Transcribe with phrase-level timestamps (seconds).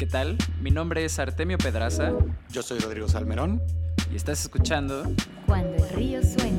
[0.00, 0.38] ¿Qué tal?
[0.62, 2.14] Mi nombre es Artemio Pedraza.
[2.48, 3.60] Yo soy Rodrigo Salmerón.
[4.10, 5.02] Y estás escuchando
[5.44, 6.58] Cuando el río suena.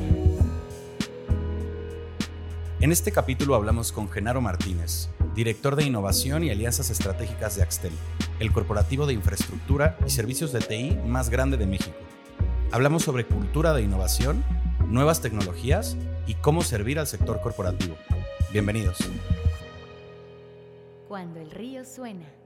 [2.78, 7.90] En este capítulo hablamos con Genaro Martínez, director de Innovación y Alianzas Estratégicas de Axtel,
[8.38, 11.98] el corporativo de infraestructura y servicios de TI más grande de México.
[12.70, 14.44] Hablamos sobre cultura de innovación,
[14.86, 15.96] nuevas tecnologías
[16.28, 17.96] y cómo servir al sector corporativo.
[18.52, 18.98] Bienvenidos.
[21.08, 22.41] Cuando el río suena.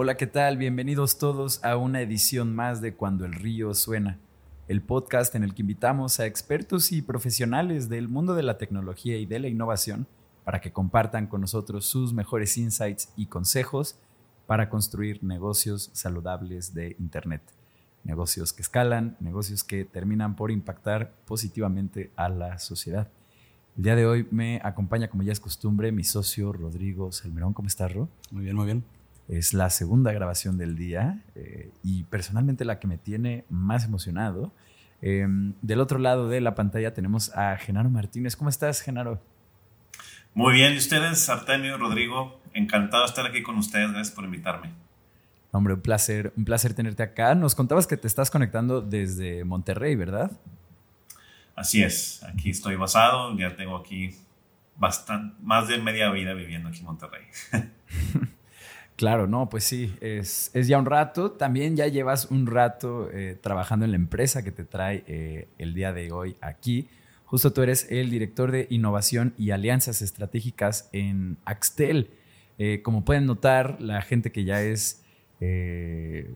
[0.00, 0.58] Hola, ¿qué tal?
[0.58, 4.20] Bienvenidos todos a una edición más de Cuando el río suena,
[4.68, 9.16] el podcast en el que invitamos a expertos y profesionales del mundo de la tecnología
[9.16, 10.06] y de la innovación
[10.44, 13.98] para que compartan con nosotros sus mejores insights y consejos
[14.46, 17.42] para construir negocios saludables de Internet.
[18.04, 23.08] Negocios que escalan, negocios que terminan por impactar positivamente a la sociedad.
[23.76, 27.52] El día de hoy me acompaña, como ya es costumbre, mi socio Rodrigo Salmerón.
[27.52, 28.08] ¿Cómo estás, Ro?
[28.30, 28.97] Muy bien, muy bien.
[29.28, 34.52] Es la segunda grabación del día eh, y personalmente la que me tiene más emocionado.
[35.02, 35.26] Eh,
[35.62, 38.36] del otro lado de la pantalla tenemos a Genaro Martínez.
[38.36, 39.20] ¿Cómo estás, Genaro?
[40.34, 42.40] Muy bien, ¿y ustedes, Artemio, Rodrigo?
[42.54, 43.92] Encantado de estar aquí con ustedes.
[43.92, 44.72] Gracias por invitarme.
[45.50, 47.34] Hombre, un placer, un placer tenerte acá.
[47.34, 50.30] Nos contabas que te estás conectando desde Monterrey, ¿verdad?
[51.56, 54.14] Así es, aquí estoy basado, ya tengo aquí
[54.76, 57.24] bastante, más de media vida viviendo aquí en Monterrey.
[58.98, 61.30] Claro, no, pues sí, es, ya un rato.
[61.30, 65.72] También ya llevas un rato eh, trabajando en la empresa que te trae eh, el
[65.72, 66.88] día de hoy aquí.
[67.24, 72.10] Justo tú eres el director de innovación y alianzas estratégicas en Axtel.
[72.58, 75.04] Eh, como pueden notar, la gente que ya es
[75.38, 76.26] que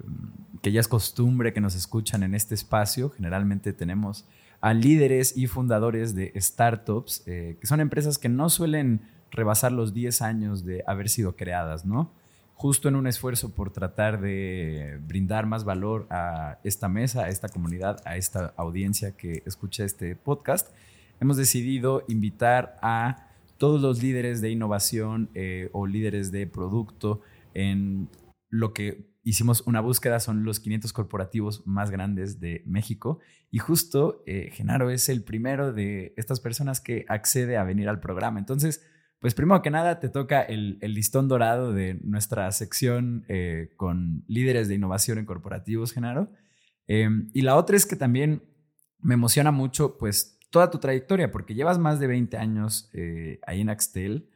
[0.62, 4.24] ya es costumbre que nos escuchan en este espacio, generalmente tenemos
[4.60, 9.00] a líderes y fundadores de startups, que son empresas que no suelen
[9.32, 12.12] rebasar los 10 años de haber sido creadas, ¿no?
[12.62, 17.48] Justo en un esfuerzo por tratar de brindar más valor a esta mesa, a esta
[17.48, 20.72] comunidad, a esta audiencia que escucha este podcast,
[21.20, 23.26] hemos decidido invitar a
[23.58, 28.08] todos los líderes de innovación eh, o líderes de producto en
[28.48, 33.18] lo que hicimos una búsqueda, son los 500 corporativos más grandes de México.
[33.50, 37.98] Y justo eh, Genaro es el primero de estas personas que accede a venir al
[37.98, 38.38] programa.
[38.38, 38.86] Entonces,
[39.22, 44.66] pues primero que nada te toca el, listón dorado de nuestra sección eh, con líderes
[44.66, 46.32] de innovación en corporativos, Genaro.
[46.88, 48.42] Em, y la otra es que también
[48.98, 53.60] me emociona mucho pues toda tu trayectoria, porque llevas más de 20 años eh, ahí
[53.60, 54.28] en Axtel.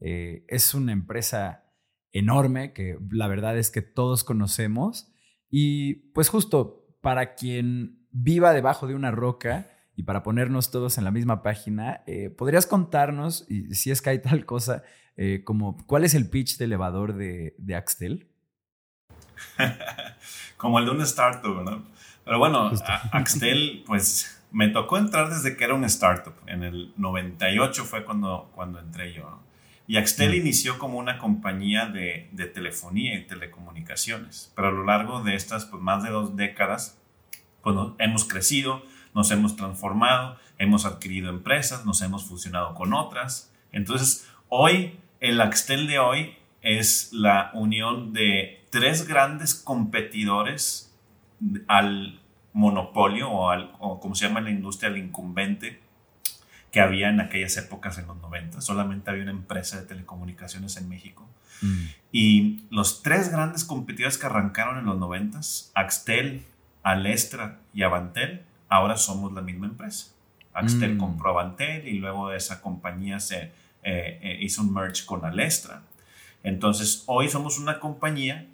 [0.00, 1.70] Eh, es una empresa
[2.10, 5.12] enorme que la verdad es que todos conocemos.
[5.50, 11.04] Y pues justo para quien viva debajo de una roca, y para ponernos todos en
[11.04, 14.82] la misma página, eh, ¿podrías contarnos, y si es que hay tal cosa,
[15.16, 18.28] eh, como cuál es el pitch de elevador de, de Axtel?
[20.56, 21.86] como el de un startup, ¿no?
[22.24, 22.70] Pero bueno,
[23.12, 26.34] Axtel, pues me tocó entrar desde que era un startup.
[26.46, 29.42] En el 98 fue cuando, cuando entré yo.
[29.86, 30.34] Y Axtel mm.
[30.34, 34.52] inició como una compañía de, de, telefonía y telecomunicaciones.
[34.54, 37.00] Pero a lo largo de estas pues, más de dos décadas,
[37.62, 38.82] pues, hemos crecido,
[39.14, 43.52] nos hemos transformado, hemos adquirido empresas, nos hemos fusionado con otras.
[43.72, 50.94] Entonces, hoy, el Axtel de hoy es la unión de tres grandes competidores
[51.66, 52.20] al
[52.52, 55.80] monopolio o, al, como se llama en la industria, al incumbente
[56.70, 58.60] que había en aquellas épocas en los 90.
[58.60, 61.28] Solamente había una empresa de telecomunicaciones en México.
[61.62, 61.84] Mm.
[62.12, 65.40] Y los tres grandes competidores que arrancaron en los 90,
[65.74, 66.44] Axtel,
[66.82, 70.14] Alestra y Avantel, ahora somos la misma empresa.
[70.54, 70.98] Axtel mm.
[70.98, 75.82] compró Avantel y luego esa compañía se eh, eh, hizo un merge con Alestra.
[76.42, 78.46] Entonces, hoy somos una compañía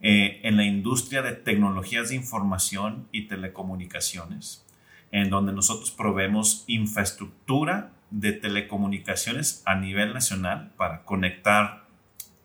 [0.00, 4.64] eh, en la industria de tecnologías de información y telecomunicaciones,
[5.12, 11.84] en donde nosotros proveemos infraestructura de telecomunicaciones a nivel nacional para conectar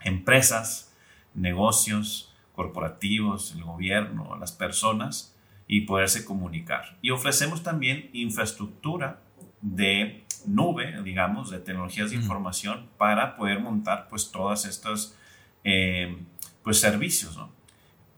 [0.02, 0.94] empresas,
[1.34, 5.33] negocios, corporativos, el gobierno, las personas
[5.68, 6.98] y poderse comunicar.
[7.02, 9.22] Y ofrecemos también infraestructura
[9.62, 15.18] de nube, digamos, de tecnologías de información para poder montar pues todas estas
[15.64, 16.18] eh,
[16.64, 17.52] pues servicios, ¿no?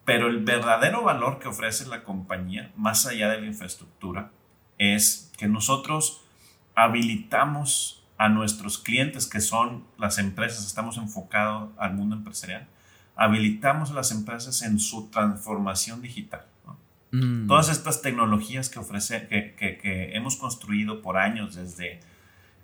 [0.05, 4.31] Pero el verdadero valor que ofrece la compañía, más allá de la infraestructura,
[4.77, 6.23] es que nosotros
[6.75, 12.67] habilitamos a nuestros clientes, que son las empresas, estamos enfocados al mundo empresarial,
[13.15, 16.45] habilitamos a las empresas en su transformación digital.
[17.23, 17.47] Mm.
[17.47, 21.99] Todas estas tecnologías que, ofrece, que, que, hemos construido por años desde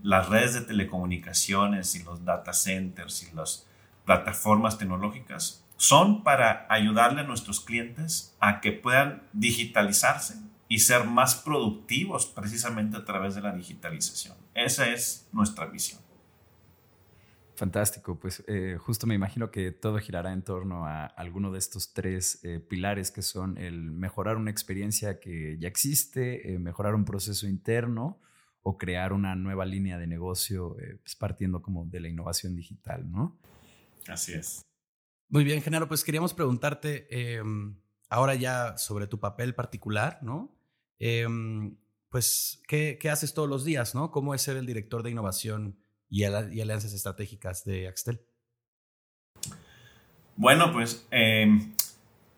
[0.03, 3.67] las redes de telecomunicaciones y los data centers y los,
[4.11, 10.35] plataformas tecnológicas, son para ayudarle a nuestros clientes a que puedan digitalizarse
[10.67, 14.35] y ser más productivos precisamente a través de la digitalización.
[14.53, 16.00] Esa es nuestra visión.
[17.61, 21.93] Fantástico, pues eh, justo me imagino que todo girará en torno a alguno de estos
[21.93, 27.05] tres eh, pilares que son el mejorar una experiencia que ya existe, eh, mejorar un
[27.05, 28.19] proceso interno
[28.63, 33.39] o crear una nueva línea de negocio pues partiendo como de la innovación digital, ¿no?
[34.07, 34.63] Así es.
[35.29, 37.79] Muy bien, Genaro, pues queríamos preguntarte em,
[38.09, 40.57] ahora ya sobre tu papel particular, ¿no?
[40.97, 41.77] Em,
[42.09, 44.09] pues, ¿qué, ¿qué, haces todos los días, ¿no?
[44.09, 45.80] ¿Cómo es ser el director de innovación
[46.11, 48.21] y, alianzas estratégicas de Axtel?
[50.35, 51.73] Bueno, pues em,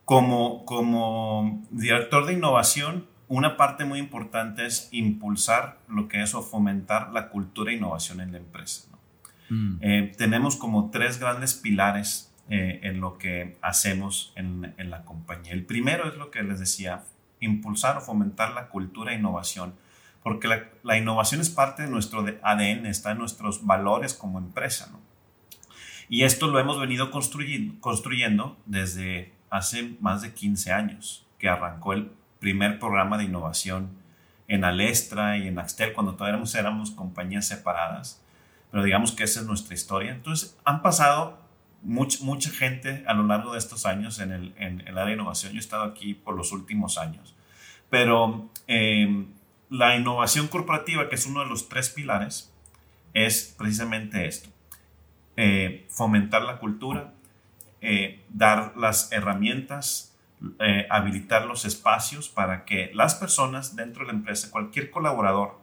[0.04, 6.42] como, como director de innovación, una parte muy importante es impulsar lo que es o
[6.42, 8.88] fomentar la cultura de innovación en la empresa.
[9.50, 9.78] Mm.
[9.80, 15.52] Eh, tenemos como tres grandes pilares eh, en lo que hacemos en, en, la compañía.
[15.52, 17.02] El primero es lo que les decía,
[17.40, 19.74] impulsar o fomentar la cultura de innovación
[20.24, 20.48] porque
[20.82, 24.88] la, innovación es parte de nuestro ADN, está en nuestros valores como empresa.
[24.90, 24.98] ¿no?
[26.08, 31.92] Y esto lo hemos venido construyendo, construyendo desde hace más de 15 años, que arrancó
[31.92, 32.10] el
[32.40, 33.90] primer programa de innovación
[34.48, 38.22] en Alestra y en Axtel, cuando todavía éramos, éramos compañías separadas.
[38.70, 40.12] Pero digamos que esa es nuestra historia.
[40.12, 41.38] Entonces, han pasado
[41.82, 45.12] mucha, mucha gente a lo largo de estos años en el, en el área de
[45.12, 45.52] innovación.
[45.52, 47.34] Yo he estado aquí por los últimos años.
[47.90, 49.26] Pero eh,
[49.74, 52.54] la innovación corporativa, que es uno de los tres pilares,
[53.12, 54.48] es precisamente esto.
[55.36, 57.12] Eh, fomentar la cultura,
[57.80, 60.16] eh, dar las herramientas,
[60.60, 65.58] eh, habilitar los espacios para que las personas dentro de la empresa, cualquier colaborador,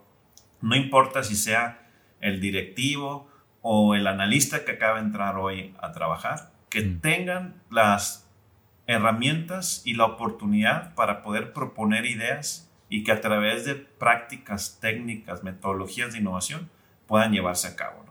[0.60, 1.88] no importa si sea
[2.19, 3.30] el directivo
[3.62, 7.00] o el analista que acaba de entrar hoy a trabajar, que mm.
[7.00, 8.30] tengan las
[8.88, 15.43] herramientas y la oportunidad para poder proponer ideas y que a través de prácticas, técnicas,
[15.43, 16.69] metodologías de innovación
[17.07, 18.01] puedan llevarse a cabo.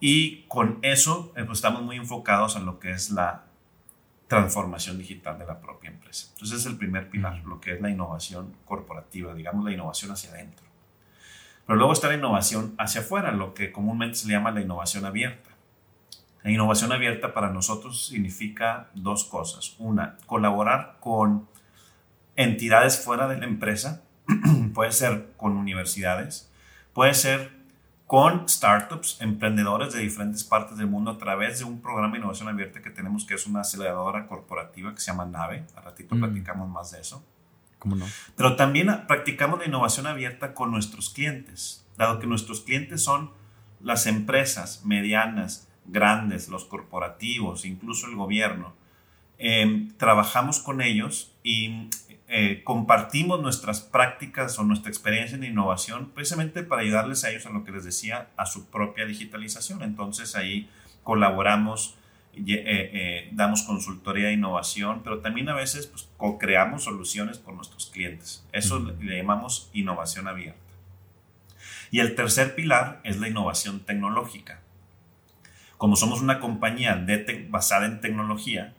[0.00, 3.44] Y con eso eh, pues, estamos muy enfocados en lo que es la
[4.28, 6.28] transformación digital de la propia empresa.
[6.32, 10.30] Entonces es el primer pilar, lo que es la innovación corporativa, digamos la innovación hacia
[10.30, 10.66] adentro.
[11.66, 15.04] Pero luego está la innovación hacia afuera, lo que comúnmente se le llama la innovación
[15.04, 15.50] abierta.
[16.42, 19.74] La innovación abierta para nosotros significa dos cosas.
[19.78, 21.48] Una, colaborar con
[22.36, 24.02] entidades fuera de la empresa,
[24.74, 26.50] puede ser con universidades,
[26.92, 27.56] puede ser
[28.06, 32.48] con startups, emprendedores de diferentes partes del mundo a través de un programa de innovación
[32.48, 35.64] abierta que tenemos que es una aceleradora corporativa que se llama NAVE.
[35.74, 36.20] A ratito mm.
[36.20, 37.24] platicamos más de eso.
[37.80, 38.06] ¿Cómo no?
[38.36, 43.32] Pero también practicamos la innovación abierta con nuestros clientes, dado que nuestros clientes son
[43.80, 48.74] las empresas medianas, grandes, los corporativos, incluso el gobierno.
[49.38, 51.88] Em, trabajamos con ellos y
[52.28, 57.50] eh, compartimos nuestras prácticas o nuestra experiencia en innovación precisamente para ayudarles a ellos a
[57.50, 59.82] lo que les decía, a su propia digitalización.
[59.82, 60.68] Entonces ahí
[61.04, 61.96] colaboramos,
[62.34, 67.86] eh, eh, damos consultoría de innovación, pero también a veces pues, co-creamos soluciones con nuestros
[67.86, 68.44] clientes.
[68.50, 70.58] Eso le, llamamos innovación abierta.
[71.92, 74.62] Y el tercer pilar es la innovación tecnológica.
[75.78, 77.06] Como somos una compañía
[77.50, 78.74] basada en tecnología,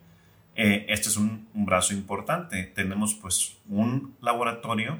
[0.59, 2.63] eh, este es un, brazo importante.
[2.63, 4.99] Tenemos pues un laboratorio,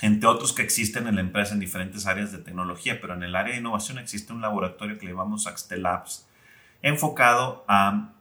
[0.00, 3.34] entre otros que existen en la empresa en diferentes áreas de tecnología, pero en el
[3.34, 6.28] área de innovación existe un laboratorio que le llamamos Axtel Labs,
[6.80, 8.12] enfocado a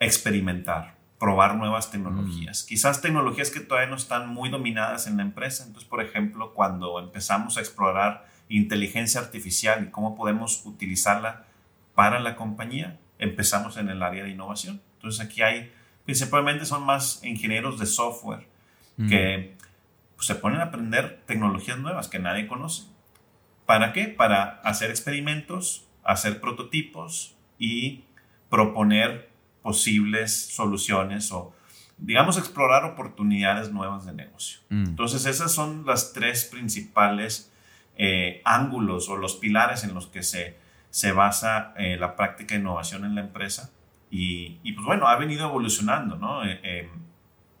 [0.00, 2.64] experimentar, probar nuevas tecnologías.
[2.64, 2.68] Mm.
[2.68, 5.64] Quizás tecnologías que todavía no están muy dominadas en la empresa.
[5.64, 11.46] Entonces, por ejemplo, cuando empezamos a explorar inteligencia artificial y cómo podemos utilizarla
[11.94, 14.82] para la compañía, empezamos en el área de innovación.
[14.96, 15.72] Entonces, aquí hay
[16.04, 18.46] principalmente son más ingenieros de software
[18.96, 19.08] mm.
[19.08, 19.56] que
[20.16, 22.84] pues, se ponen a aprender tecnologías nuevas que nadie conoce.
[23.66, 24.08] ¿Para qué?
[24.08, 28.04] Para hacer experimentos, hacer prototipos y
[28.50, 29.30] proponer
[29.62, 31.54] posibles soluciones o,
[31.96, 34.60] digamos, explorar oportunidades nuevas de negocio.
[34.68, 34.86] Mm.
[34.88, 37.52] Entonces, esas son las tres principales
[37.96, 40.58] eh, ángulos o los pilares en los que se,
[40.90, 43.70] se basa eh, la práctica de innovación en la empresa
[44.14, 46.44] y, pues bueno, ha venido evolucionando, ¿no?
[46.44, 46.90] Eh, eh,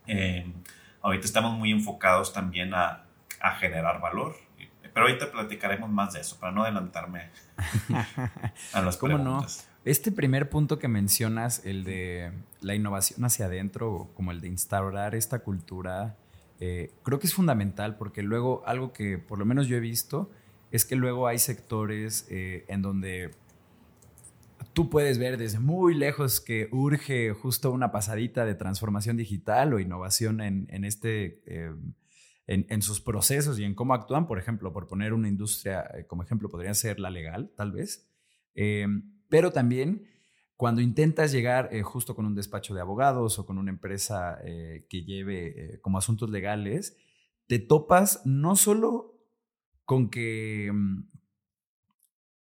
[0.06, 0.52] eh,
[1.00, 3.06] ahorita estamos muy enfocados también a,
[3.40, 4.36] a, generar valor,
[4.82, 7.30] pero ahorita platicaremos más de eso, para no adelantarme
[8.74, 9.66] a las ¿Cómo preguntas.
[9.66, 9.90] No?
[9.90, 15.14] Este primer punto que mencionas, el de la innovación hacia adentro, como el de instaurar
[15.14, 16.18] esta cultura,
[16.58, 20.30] creo que es fundamental porque luego algo que por lo menos yo he visto
[20.70, 23.32] es que luego hay sectores en donde
[24.72, 29.80] tú puedes ver desde muy lejos que urge justo una pasadita de transformación digital o
[29.80, 31.74] innovación en, este, eh,
[32.46, 34.26] en, sus procesos y en cómo actúan.
[34.26, 38.08] Por ejemplo, por poner una industria eh, como ejemplo, podría ser la legal, tal vez.
[38.54, 38.86] Eh,
[39.28, 40.06] pero también
[40.56, 45.80] cuando intentas llegar justo con un despacho de abogados o con una empresa que lleve
[45.80, 46.96] como asuntos legales,
[47.48, 49.18] te topas no solo
[49.84, 51.04] con que Mm,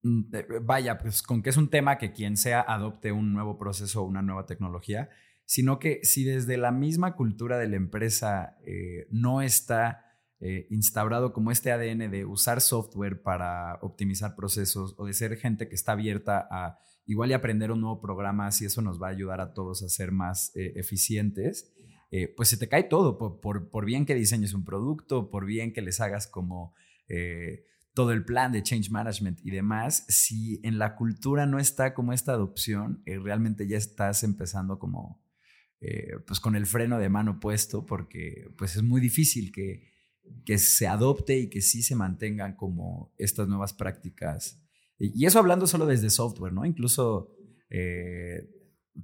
[0.01, 4.05] vaya, pues con que es un tema que quien sea adopte un nuevo proceso o
[4.05, 5.09] una nueva tecnología,
[5.45, 10.05] sino que si desde la misma cultura de la empresa eh, no está
[10.39, 15.67] eh, instaurado como este ADN de usar software para optimizar procesos o de ser gente
[15.67, 19.11] que está abierta a igual y aprender un nuevo programa, si eso nos va a
[19.11, 21.73] ayudar a todos a ser más eh, eficientes,
[22.35, 25.83] pues se te cae todo, por, por, bien que diseñes un producto, por bien que
[25.83, 26.73] les hagas como
[27.99, 32.13] todo el plan de change management y demás, si en la cultura no está como
[32.13, 35.21] esta adopción, eh, realmente ya estás empezando como
[35.81, 39.91] eh, pues con el freno de mano puesto porque pues es muy difícil que,
[40.45, 44.63] que se adopte y que sí se mantengan como estas nuevas prácticas.
[44.97, 46.63] Y, eso hablando solo desde software, ¿no?
[46.63, 47.35] Incluso
[47.69, 48.49] eh,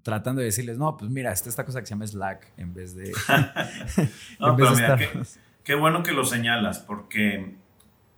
[0.04, 2.96] tratando de decirles, no, pues mira, está esta cosa que se llama Slack en vez
[2.96, 3.12] de...
[4.40, 4.98] no, pero mira,
[5.66, 7.65] qué bueno que lo señalas porque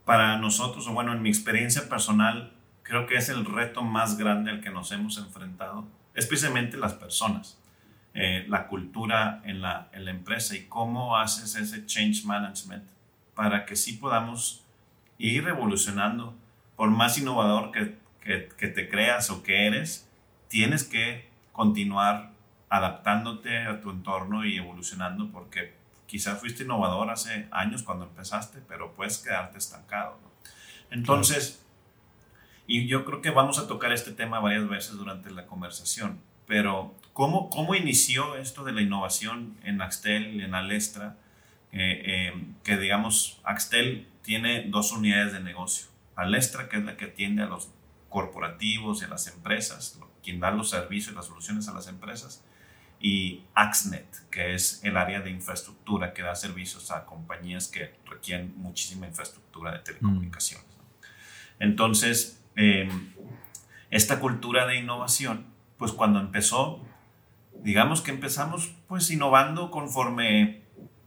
[0.08, 4.50] para nosotros, o bueno, en mi experiencia personal, creo que es el reto más grande
[4.50, 7.60] al que nos hemos enfrentado, especialmente las personas,
[8.14, 12.86] eh, la cultura en la, en la empresa y cómo haces ese change management
[13.36, 14.64] para que sí podamos
[15.18, 16.34] ir revolucionando.
[16.78, 20.10] Por más innovador que, que, que te creas o que eres,
[20.48, 22.32] tienes que continuar
[22.70, 25.74] adaptándote a tu entorno y evolucionando porque
[26.08, 30.18] quizás fuiste innovador hace años cuando empezaste, pero puedes quedarte estancado.
[30.90, 31.64] Entonces,
[32.66, 36.96] y yo creo que vamos a tocar este tema varias veces durante la conversación, pero
[37.14, 41.18] ¿cómo, cómo inició esto de la innovación en Axtel, en Alestra?
[41.74, 45.88] Eh, eh, que digamos, Axtel tiene dos unidades de negocio.
[46.16, 47.70] Alestra, que es la que atiende a los
[48.10, 52.44] corporativos y a las empresas, quien da los servicios y las soluciones a las empresas,
[53.00, 58.54] y Axnet, que es el área de infraestructura que da servicios a compañías que requieren
[58.58, 60.66] muchísima infraestructura de telecomunicaciones.
[61.60, 63.14] Entonces, em,
[63.90, 65.46] esta cultura de innovación,
[65.78, 66.84] pues cuando empezó,
[67.64, 70.64] digamos que empezamos pues innovando conforme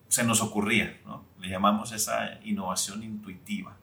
[0.08, 1.24] se nos ocurría, ¿no?
[1.38, 3.76] Le llamamos esa innovación intuitiva.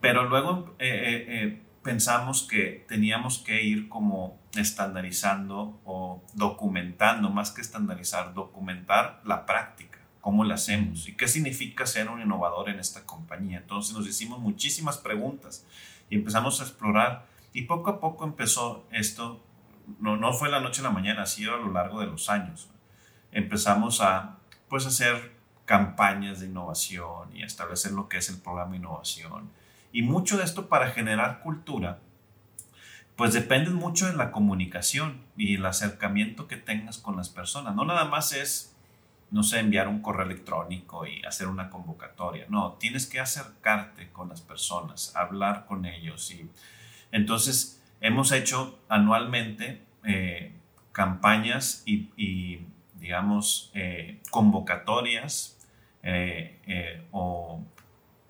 [0.00, 7.50] Pero luego eh, eh, eh, pensamos que teníamos que ir como estandarizando o documentando, más
[7.50, 12.78] que estandarizar, documentar la práctica, cómo la hacemos y qué significa ser un innovador en
[12.78, 13.58] esta compañía.
[13.58, 15.66] Entonces nos hicimos muchísimas preguntas
[16.10, 19.42] y empezamos a explorar y poco a poco empezó esto,
[19.98, 22.28] no, no fue la noche a la mañana, ha sido a lo largo de los
[22.28, 22.68] años.
[23.32, 28.78] Empezamos a pues hacer campañas de innovación y establecer lo que es el programa de
[28.78, 29.50] innovación
[29.92, 31.98] y mucho de esto para generar cultura,
[33.16, 37.74] pues depende mucho de la comunicación y el acercamiento que tengas con las personas.
[37.74, 38.74] No nada más es,
[39.30, 42.46] no sé, enviar un correo electrónico y hacer una convocatoria.
[42.48, 46.30] No, tienes que acercarte con las personas, hablar con ellos.
[46.30, 46.48] Y
[47.12, 50.54] entonces hemos hecho anualmente eh,
[50.92, 52.60] campañas y,
[52.94, 55.58] digamos, eh, convocatorias
[56.02, 57.62] eh, o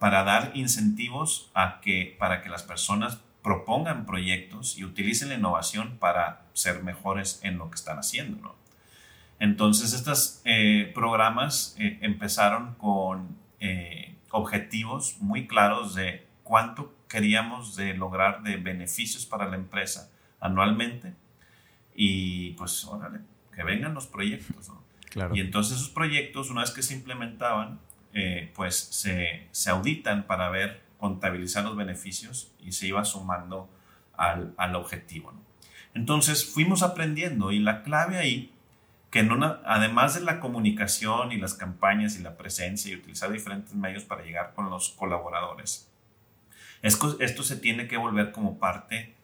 [0.00, 5.98] para dar incentivos a que, para que las personas propongan proyectos y utilicen la innovación
[5.98, 8.56] para ser mejores en lo que están haciendo.
[9.38, 17.92] Entonces, estos eh, programas eh, empezaron con eh, objetivos muy claros de cuánto queríamos de
[17.92, 21.14] lograr de beneficios para la empresa anualmente
[21.94, 23.20] y pues, órale,
[23.54, 24.72] que vengan los proyectos.
[25.34, 27.80] Y entonces esos proyectos, una vez que se implementaban,
[28.12, 33.70] eh, pues se, se, auditan para ver, contabilizar los beneficios y se iba sumando
[34.14, 35.32] al, al objetivo.
[35.94, 38.52] Entonces fuimos aprendiendo y la clave ahí,
[39.10, 43.74] que no, además de la comunicación y las campañas y la presencia y utilizar diferentes
[43.74, 45.90] medios para llegar con los colaboradores,
[46.82, 49.14] esto, esto se tiene que volver como parte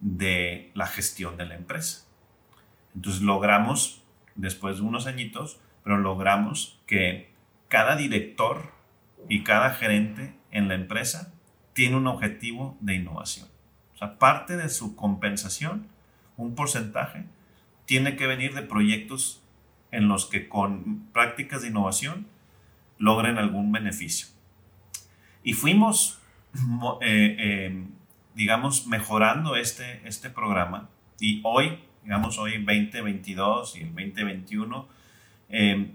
[0.00, 2.04] de la gestión de la empresa.
[2.94, 4.02] Entonces logramos,
[4.34, 7.30] después de unos añitos, pero logramos que
[7.68, 8.72] cada director
[9.28, 11.32] y cada gerente en la empresa
[11.72, 13.48] tiene un objetivo de innovación.
[13.94, 15.88] O sea, parte de su compensación,
[16.36, 17.24] un porcentaje,
[17.86, 19.42] tiene que venir de proyectos
[19.90, 22.26] en los que con prácticas de innovación
[22.98, 24.28] logren algún beneficio.
[25.42, 26.20] Y fuimos,
[27.00, 27.84] eh, eh,
[28.34, 34.88] digamos, mejorando este, este programa Y hoy, digamos hoy 2022 y el 2021,
[35.48, 35.92] em,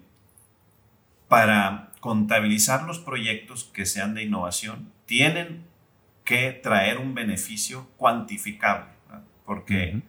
[1.31, 5.65] para contabilizar los proyectos que sean de innovación, tienen
[6.25, 8.89] que traer un beneficio cuantificable,
[9.45, 10.01] porque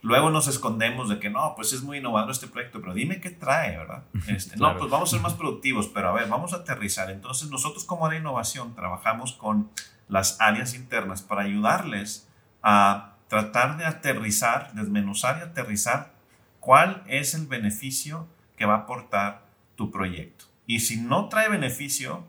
[0.00, 3.30] luego nos escondemos de que no, pues es muy innovador este proyecto, pero dime qué
[3.30, 4.04] trae, ¿verdad?
[4.28, 7.10] Este, No, pues vamos a ser más productivos, pero a ver, vamos a aterrizar.
[7.10, 9.68] Entonces nosotros como área de innovación trabajamos con
[10.06, 12.28] las áreas internas para ayudarles
[12.62, 16.12] a tratar de aterrizar, desmenuzar y aterrizar
[16.60, 19.47] cuál es el beneficio que va a aportar
[19.78, 20.46] tu proyecto.
[20.66, 22.26] Y si no trae beneficio,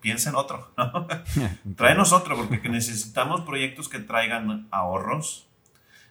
[0.00, 0.72] piensa en otro.
[0.78, 1.06] ¿no?
[1.76, 5.46] Tráenos otro, porque necesitamos proyectos que traigan ahorros,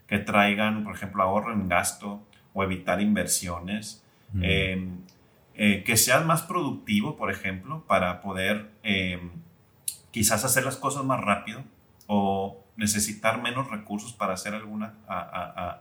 [0.05, 4.03] que traigan, por ejemplo, ahorro en gasto o evitar inversiones,
[4.41, 4.99] em,
[5.55, 9.31] eh, que sean más productivo, por ejemplo, para poder em,
[10.11, 11.63] quizás hacer las cosas más rápido
[12.05, 14.93] o necesitar menos recursos para hacer alguna,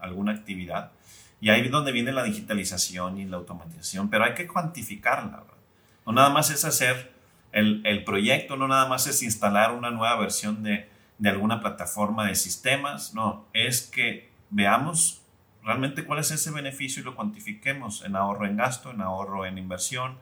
[0.00, 0.92] alguna actividad.
[1.40, 5.45] Y ahí es donde viene la digitalización y la automatización, pero hay que cuantificarla.
[6.07, 7.12] No nada más es hacer
[7.52, 10.88] el, el, proyecto, no nada más es instalar una nueva versión de,
[11.19, 15.23] de alguna plataforma de sistemas, no, es que veamos
[15.62, 19.59] realmente cuál es ese beneficio y lo cuantifiquemos en ahorro en gasto, en ahorro en
[19.59, 20.16] inversión,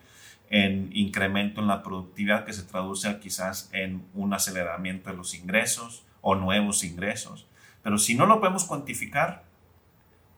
[0.49, 6.05] en incremento en la productividad que se traduce quizás en un aceleramiento de los ingresos
[6.23, 7.47] o nuevos ingresos.
[7.83, 9.45] Pero si no lo podemos cuantificar,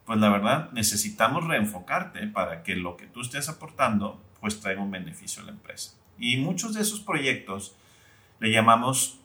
[0.06, 4.92] pues la verdad necesitamos reenfocarte para que lo que tú estés aportando pues traiga un
[4.92, 5.96] beneficio a la empresa.
[6.16, 7.74] Y muchos de esos proyectos
[8.38, 9.18] le llamamos,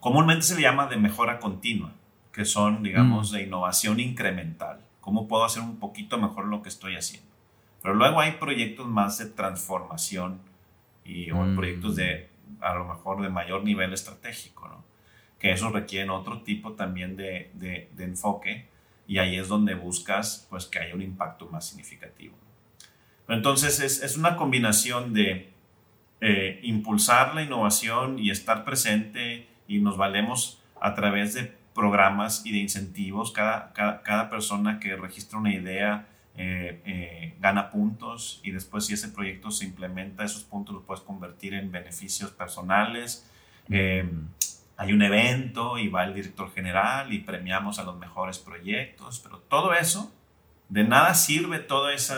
[0.00, 1.92] comúnmente se le llama de mejora continua,
[2.32, 3.34] que son, digamos, mm.
[3.34, 4.80] de innovación incremental.
[5.00, 7.28] ¿Cómo puedo hacer un poquito mejor lo que estoy haciendo?
[7.80, 10.40] Pero luego hay proyectos más de transformación
[11.04, 11.56] y o mm.
[11.56, 12.28] proyectos de,
[12.60, 14.84] a lo mejor, de mayor nivel estratégico, ¿no?
[15.38, 18.66] Que eso requieren otro tipo también de, de, de enfoque
[19.08, 22.36] y ahí es donde buscas pues que haya un impacto más significativo.
[23.26, 25.50] Entonces es, es una combinación de
[26.20, 32.52] eh, impulsar la innovación y estar presente y nos valemos a través de programas y
[32.52, 33.32] de incentivos.
[33.32, 39.08] Cada, cada, persona que registra una idea eh, eh, gana puntos y después si ese
[39.08, 43.26] proyecto se implementa, esos puntos los puedes convertir en beneficios personales
[44.78, 49.38] hay un evento y va el director general y premiamos a los mejores proyectos, pero
[49.40, 50.14] todo eso,
[50.68, 52.14] de nada sirve todo ese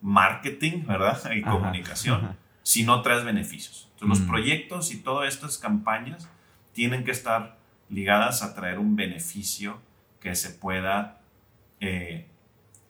[0.00, 1.30] marketing, ¿verdad?
[1.32, 3.90] Y comunicación, si no traes beneficios.
[3.92, 4.30] Entonces, los mm.
[4.30, 6.26] proyectos y todas estas campañas
[6.72, 7.58] tienen que estar
[7.90, 9.78] ligadas a traer un beneficio
[10.20, 11.20] que se pueda
[11.80, 12.28] eh,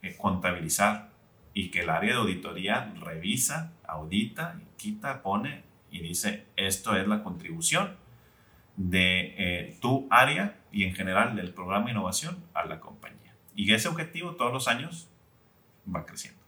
[0.02, 1.10] eh, contabilizar
[1.52, 7.24] y que el área de auditoría revisa, audita, quita, pone y dice, esto es la
[7.24, 8.05] contribución
[8.76, 13.34] de eh, tu área y en general del programa de innovación a la compañía.
[13.54, 15.08] Y ese objetivo todos los años
[15.94, 16.40] va creciendo.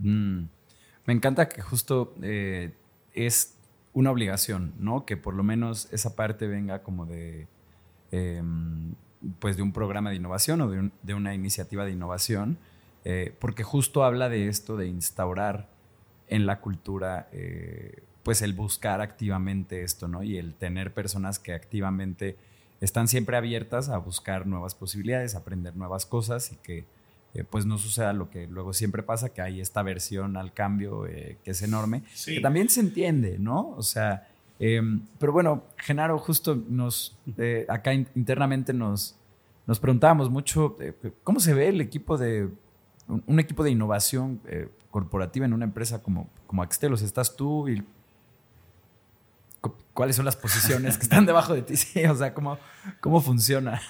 [0.00, 0.44] Mm.
[1.04, 2.74] Me encanta que justo eh,
[3.12, 3.56] es
[3.92, 5.06] una obligación, ¿no?
[5.06, 7.46] Que por lo menos esa parte venga como de,
[8.10, 8.94] em,
[9.38, 12.58] pues de un programa de innovación o de, una iniciativa de innovación,
[13.04, 15.68] eh, porque justo habla de esto, de instaurar
[16.28, 17.28] en la cultura
[18.26, 20.24] pues el buscar activamente esto, ¿no?
[20.24, 22.36] Y el tener personas que activamente
[22.80, 26.84] están siempre abiertas a buscar nuevas posibilidades, aprender nuevas cosas y que
[27.34, 31.06] eh, pues no suceda lo que luego siempre pasa, que hay esta versión al cambio
[31.06, 33.68] eh, que es enorme, que también se entiende, ¿no?
[33.76, 34.26] O sea,
[34.58, 39.14] em, pero bueno, Genaro, justo nos, eh, acá internamente nos,
[39.68, 40.76] nos preguntábamos mucho,
[41.22, 42.48] ¿cómo se ve el equipo de,
[43.06, 44.40] un, equipo de innovación
[44.90, 47.02] corporativa en una empresa como, como Axtelos?
[47.02, 47.84] Estás tú y
[49.92, 52.58] cuáles son las posiciones que están debajo de ti, sí, o sea, cómo,
[53.00, 53.80] cómo funciona.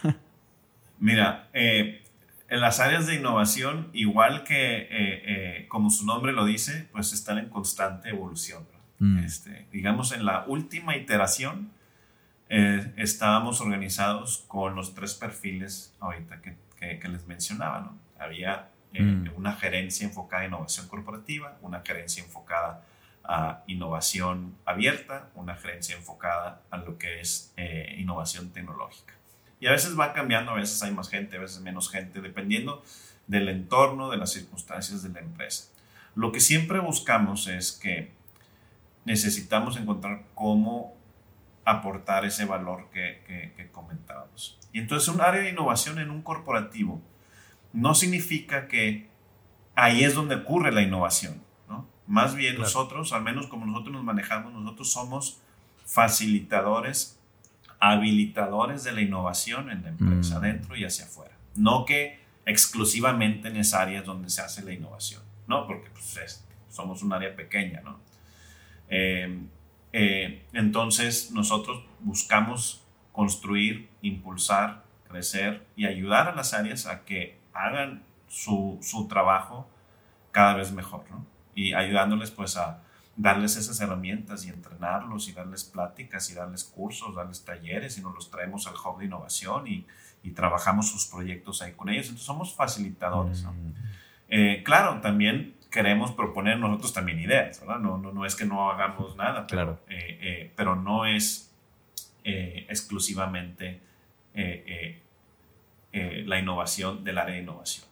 [0.98, 2.02] Mira, eh,
[2.48, 7.12] en las áreas de innovación, igual que eh, eh, como su nombre lo dice, pues
[7.12, 8.66] están en constante evolución.
[8.98, 9.18] Mm.
[9.18, 11.70] Este, digamos, en la última iteración
[12.48, 17.80] estábamos organizados con los tres perfiles ahorita que, que, les mencionaba.
[17.80, 17.98] ¿no?
[18.20, 19.30] Había mm.
[19.36, 22.82] una gerencia enfocada en innovación corporativa, una gerencia enfocada a
[23.66, 29.14] innovación abierta, una gerencia enfocada a lo que es eh, innovación tecnológica.
[29.60, 32.82] Y a veces va cambiando, a veces hay más gente, a veces menos gente, dependiendo
[33.26, 35.72] del entorno, de las circunstancias de la empresa.
[36.14, 38.12] Lo que siempre buscamos es que
[39.04, 40.94] necesitamos encontrar cómo
[41.64, 44.58] aportar ese valor que, que comentábamos.
[44.72, 47.00] Y entonces un área de innovación en un corporativo
[47.72, 49.08] no significa que
[49.74, 51.45] ahí es donde ocurre la innovación
[52.06, 55.40] más bien nosotros, al menos como nosotros nos manejamos, nosotros somos
[55.84, 57.18] facilitadores
[57.78, 60.42] habilitadores de la innovación en la empresa, Mm.
[60.42, 61.36] dentro y hacia afuera.
[61.56, 65.66] No que exclusivamente en esa área es donde se hace la innovación, ¿no?
[65.66, 67.98] Porque pues, es- somos un área pequeña, ¿no?
[68.88, 69.40] Eh,
[69.92, 78.02] eh, entonces nosotros buscamos construir, impulsar, crecer y ayudar a las áreas a que hagan
[78.28, 79.68] su, su trabajo
[80.32, 81.26] cada vez mejor, ¿no?
[81.56, 82.82] Y ayudándoles pues a
[83.16, 88.14] darles esas herramientas y entrenarlos y darles pláticas y darles cursos, darles talleres y nos
[88.14, 89.84] los traemos al hub de innovación y,
[90.22, 92.04] y trabajamos sus proyectos ahí con ellos.
[92.06, 93.52] Entonces somos facilitadores, ¿no?
[93.52, 93.74] Mm.
[94.28, 97.78] Eh, claro, también queremos proponer nosotros también ideas, ¿verdad?
[97.78, 99.80] No, no, no es que no hagamos nada, pero, Claro.
[99.88, 101.50] eh, eh, pero no es
[102.24, 103.80] exclusivamente
[105.92, 107.86] la innovación del área de innovación.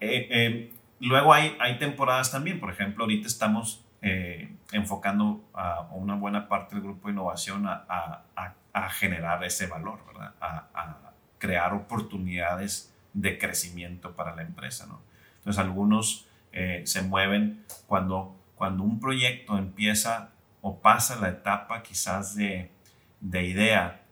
[0.00, 0.72] Eh, eh,
[1.08, 6.74] luego hay, hay temporadas también, por ejemplo, ahorita estamos eh, enfocando a una buena parte
[6.74, 8.24] del grupo de innovación a,
[8.90, 10.34] generar ese valor, ¿verdad?
[10.40, 14.86] A, crear oportunidades de crecimiento para la empresa.
[15.38, 22.34] Entonces algunos eh, se mueven cuando, cuando un proyecto empieza o pasa la etapa quizás
[22.36, 22.70] de,
[23.20, 24.02] de idea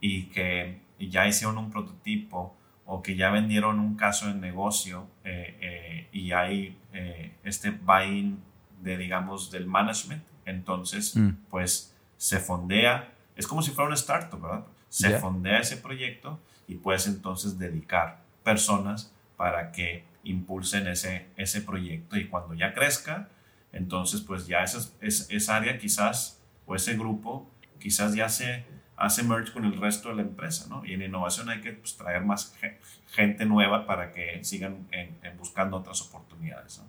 [0.00, 2.56] y que ya hicieron un prototipo
[2.92, 8.42] o que ya vendieron un caso de negocio eh, eh, y hay eh, este buy-in
[8.82, 11.30] de, digamos, del management, entonces, Mm.
[11.50, 14.64] pues se fondea, es como si fuera una startup, ¿verdad?
[14.88, 22.16] Se fondea ese proyecto y puedes entonces dedicar personas para que impulsen ese, ese proyecto
[22.16, 23.28] y cuando ya crezca,
[23.72, 27.48] entonces pues ya esa, es- esa área quizás o ese grupo
[27.78, 28.64] quizás ya se
[29.00, 30.84] hace merge con el resto de la empresa, ¿no?
[30.84, 35.18] Y en innovación hay que pues, traer más ge- gente nueva para que sigan en-
[35.22, 36.84] en buscando otras oportunidades, ¿no?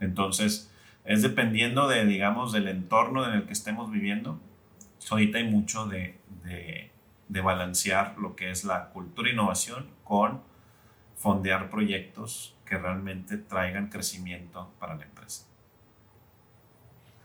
[0.00, 0.70] Entonces,
[1.04, 4.40] es dependiendo de, digamos, del entorno en el que estemos viviendo.
[5.10, 6.90] Ahorita hay mucho de, de,
[7.28, 10.42] de balancear lo que es la cultura e innovación con
[11.16, 15.46] fondear proyectos que realmente traigan crecimiento para la empresa.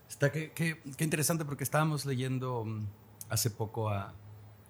[0.09, 2.85] Está que, que- qué interesante porque estábamos leyendo mm,
[3.29, 4.13] hace poco a,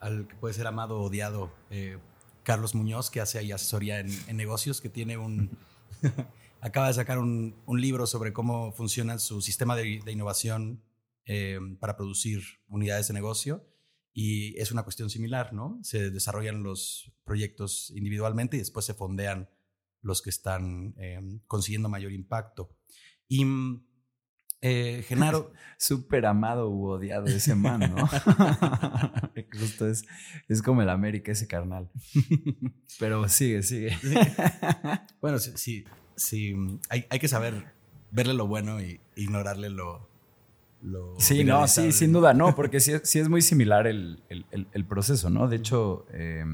[0.06, 1.98] al que puede ser amado o odiado eh,
[2.44, 5.58] Carlos Muñoz, que hace ahí asesoría en, negocios, que tiene un...
[6.62, 10.84] acaba de sacar un, libro sobre cómo funciona su sistema de, de innovación
[11.26, 13.68] eh, para producir unidades de negocio.
[14.14, 15.80] Y es una cuestión similar, ¿no?
[15.82, 19.50] Se desarrollan los proyectos individualmente y después se fondean
[20.02, 22.78] los que están eh, consiguiendo mayor impacto.
[23.28, 23.86] Y mm,
[24.68, 28.08] eh, Genaro, Súper amado u odiado ese man, ¿no?
[29.60, 30.04] Justo es,
[30.48, 31.90] es como el América, ese carnal.
[33.00, 33.96] Pero sigue, sigue.
[35.22, 35.84] bueno, sí, sí,
[36.16, 36.56] sí,
[36.90, 37.74] hay, hay que saber
[38.12, 40.10] verle lo bueno y ignorarle lo...
[40.82, 44.46] lo Sí, no, sí, sin duda, no, porque sí, sí es muy similar el, el-
[44.52, 45.48] el- el proceso, ¿no?
[45.50, 46.46] De hecho, eh,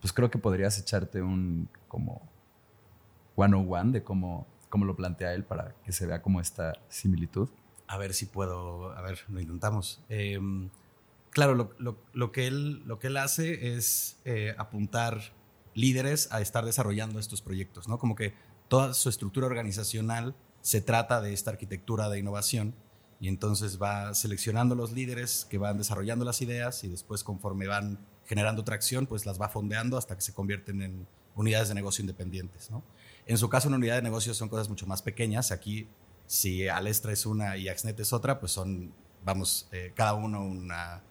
[0.00, 2.22] pues creo que podrías echarte un como
[3.34, 7.48] one-on-one de cómo, cómo lo plantea él para que se vea como esta similitud.
[7.86, 10.04] A ver si puedo, a ver, lo intentamos.
[10.10, 10.38] Eh,
[11.30, 11.54] claro,
[12.12, 15.32] lo que él, lo que él hace es eh, apuntar
[15.72, 17.96] líderes a estar desarrollando estos proyectos, ¿no?
[17.96, 18.34] Como que
[18.68, 22.74] toda su estructura organizacional se trata de esta arquitectura de innovación
[23.18, 27.98] y entonces va seleccionando los líderes que van desarrollando las ideas y después conforme van
[28.26, 32.70] generando tracción, pues las va fondeando hasta que se convierten en unidades de negocio independientes,
[32.70, 32.82] ¿no?
[33.26, 35.50] En su caso, una unidad de negocio son cosas mucho más pequeñas.
[35.50, 35.88] Aquí,
[36.26, 38.92] si Alestra es una y Axnet es otra, pues son,
[39.24, 41.02] vamos, eh, cada uno una,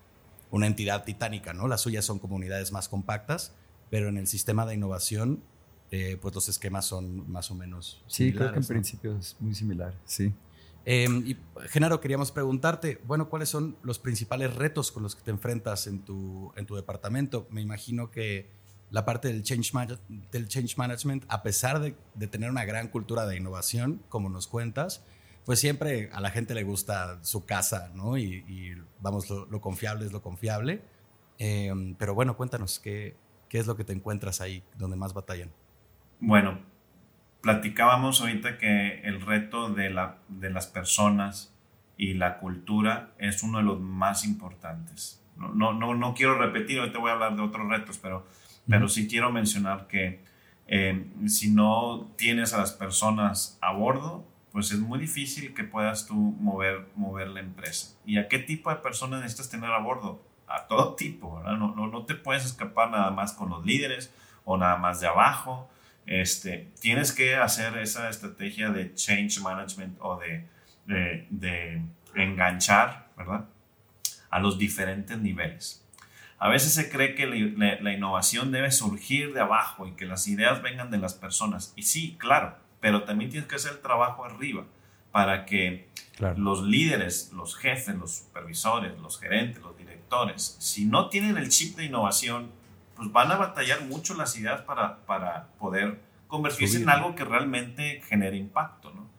[0.51, 1.67] una entidad titánica, ¿no?
[1.67, 3.53] Las suyas son como unidades más compactas,
[3.89, 5.43] pero en el sistema de innovación,
[5.91, 9.53] eh, pues los esquemas son más o menos Sí, creo que en principio es muy
[9.53, 10.33] similar, sí.
[10.85, 15.31] Eh, y Genaro, queríamos preguntarte, bueno, ¿cuáles son los principales retos con los que te
[15.31, 17.47] enfrentas en tu, en tu departamento?
[17.49, 18.51] Me imagino que
[18.91, 19.71] la parte del change,
[20.31, 24.47] del change management, a pesar de, de tener una gran cultura de innovación, como nos
[24.47, 25.03] cuentas,
[25.43, 28.17] pues siempre a la gente le gusta su casa, ¿no?
[28.17, 30.81] Y, y, vamos, lo, lo confiable es lo confiable.
[31.39, 33.15] Eh, pero bueno, cuéntanos, ¿qué,
[33.49, 35.51] ¿qué es lo que te encuentras ahí donde más batallan?
[36.19, 36.59] Bueno,
[37.45, 41.55] platicábamos ahorita que el reto de, la, de las personas
[41.95, 45.23] y la cultura es uno de los más importantes.
[45.37, 48.25] No, no, no, no quiero repetir, ahorita voy a hablar de otros retos, pero,
[48.67, 50.23] pero sí quiero mencionar que
[50.65, 56.07] eh, si no tienes a las personas a bordo, pues es muy difícil que puedas
[56.07, 57.95] tú mover, mover la empresa.
[58.07, 60.25] ¿Y a qué tipo de personas necesitas tener a bordo?
[60.47, 61.57] A todo tipo, ¿verdad?
[61.57, 64.11] No, no, no te puedes escapar nada más con los líderes
[64.45, 65.69] o nada más de abajo.
[66.05, 70.45] Este, tienes que hacer esa estrategia de change management o de,
[70.85, 71.81] de, de
[72.15, 73.45] enganchar, ¿verdad?
[74.29, 75.85] A los diferentes niveles.
[76.37, 80.61] A veces se cree que la, innovación debe surgir de abajo y que las ideas
[80.61, 81.73] vengan de las personas.
[81.75, 84.65] Y sí, claro, pero también tienes que hacer el trabajo arriba
[85.11, 85.89] para que
[86.35, 91.77] los líderes, los jefes, los supervisores, los gerentes, los directores, si no tienen el chip
[91.77, 92.51] de innovación,
[92.95, 98.01] pues van a batallar mucho las ideas para, para poder convertirse en algo que realmente
[98.07, 98.91] genere impacto.
[98.91, 99.09] ¿no?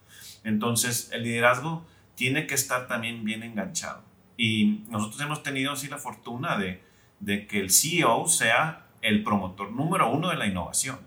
[0.43, 1.85] Entonces, el liderazgo
[2.15, 4.03] tiene que estar también bien enganchado.
[4.35, 6.83] Y nosotros hemos tenido así la fortuna de,
[7.19, 10.99] de que el CEO sea el promotor número uno de la innovación.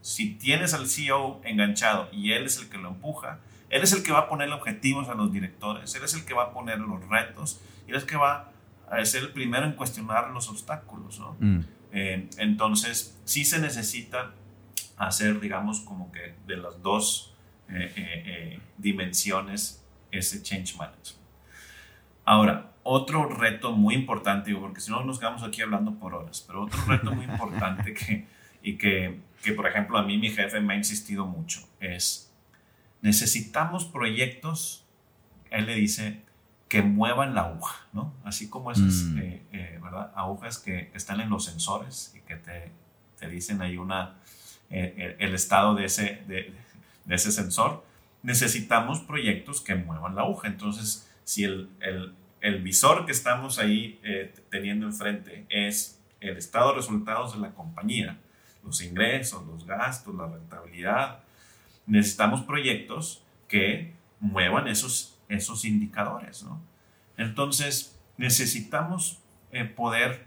[0.00, 4.02] Si tienes al CEO enganchado y él es el que lo empuja, él es el
[4.02, 6.78] que va a poner objetivos a los directores, él es el que va a poner
[6.78, 8.50] los retos, él es el que va
[8.90, 11.18] a ser el primero en cuestionar los obstáculos.
[11.18, 11.36] ¿no?
[11.38, 11.64] Mm.
[11.92, 14.34] Eh, entonces, sí se necesita
[14.96, 17.34] hacer, digamos, como que de las dos
[17.68, 21.18] eh, eh, dimensiones ese change management.
[22.24, 26.64] Ahora, otro reto muy importante, porque si no nos quedamos aquí hablando por horas, pero
[26.64, 28.26] otro reto muy importante que,
[28.62, 32.32] y que, que, por ejemplo, a mí mi jefe me ha insistido mucho es,
[33.02, 34.84] necesitamos proyectos,
[35.50, 36.22] él le dice,
[36.68, 38.14] que muevan la aguja, ¿no?
[38.24, 39.18] Así como esas mm.
[39.18, 40.12] eh, eh, ¿verdad?
[40.14, 42.70] agujas que, están en los sensores y que te,
[43.18, 44.16] te dicen ahí una,
[44.70, 46.54] eh, el estado de ese, de,
[47.06, 47.84] de, ese sensor,
[48.22, 50.48] necesitamos proyectos que muevan la aguja.
[50.48, 54.00] Entonces, si el, el, el visor que estamos ahí
[54.50, 58.18] teniendo enfrente es el estado de resultados de la compañía,
[58.62, 61.20] los ingresos, los gastos, la rentabilidad,
[61.86, 66.42] necesitamos proyectos que muevan esos esos indicadores.
[66.42, 66.60] ¿no?
[67.16, 69.20] Entonces, necesitamos
[69.52, 70.26] eh, poder,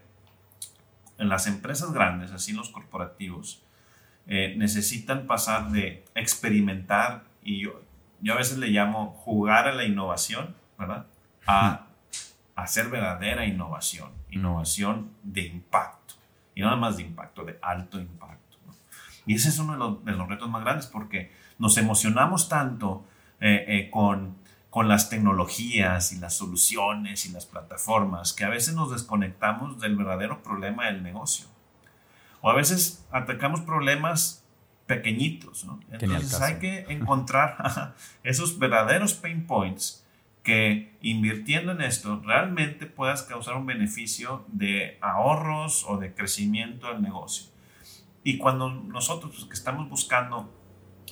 [1.17, 3.63] en las empresas grandes, así los corporativos,
[4.27, 7.81] eh, necesitan pasar de experimentar, y yo,
[8.21, 11.05] yo a veces le llamo jugar a la innovación, ¿verdad?
[11.47, 11.87] A
[12.55, 16.15] hacer verdadera innovación, innovación de impacto,
[16.55, 18.39] y no nada más de impacto, de alto impacto.
[19.25, 23.05] Y ese es uno de los, de los, retos más grandes porque nos emocionamos tanto
[23.39, 24.40] eh, con
[24.71, 29.97] con las tecnologías y las soluciones y las plataformas, que a veces nos desconectamos del
[29.97, 31.45] verdadero problema del negocio.
[32.39, 34.45] O a veces atacamos problemas
[34.87, 35.81] pequeñitos, ¿no?
[35.91, 40.07] Entonces hay que encontrar esos verdaderos pain points
[40.41, 47.01] que invirtiendo en esto realmente puedas causar un beneficio de ahorros o de crecimiento del
[47.01, 47.51] negocio.
[48.23, 50.49] Y cuando nosotros pues, que estamos buscando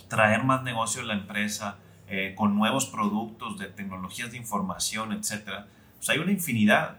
[0.08, 1.80] traer más negocio a la empresa,
[2.12, 6.98] eh, con nuevos productos de tecnologías de información, etcétera, pues hay una infinidad.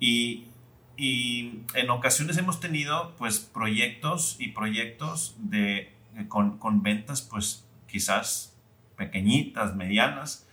[0.00, 0.48] Y,
[0.96, 7.66] y, en ocasiones hemos tenido pues proyectos y proyectos de, eh, con, con ventas pues
[7.86, 8.56] quizás
[8.96, 10.48] pequeñitas, medianas,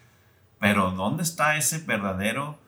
[0.59, 2.59] pero ¿dónde está ese verdadero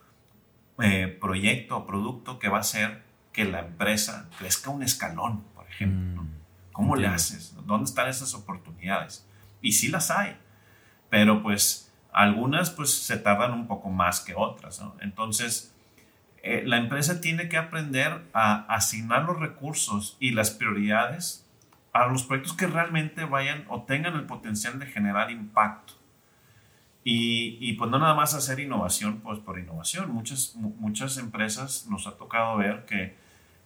[0.80, 5.68] eh, proyecto o producto que va a hacer que la empresa crezca un escalón, por
[5.68, 6.24] ejemplo?
[6.24, 6.30] Mm,
[6.72, 7.56] ¿Cómo le haces?
[7.68, 9.24] ¿Dónde están esas oportunidades?
[9.62, 10.36] Y sí las hay
[11.10, 14.82] pero pues algunas pues se tardan un poco más que otras.
[15.02, 15.74] Entonces,
[16.44, 21.46] eh, la empresa tiene que aprender a asignar los recursos y las prioridades
[21.94, 25.94] a los proyectos que realmente vayan o tengan el potencial de generar impacto.
[27.04, 30.12] Y, y, pues no nada más hacer innovación pues por innovación.
[30.12, 33.16] Muchas, muchas empresas nos ha tocado ver que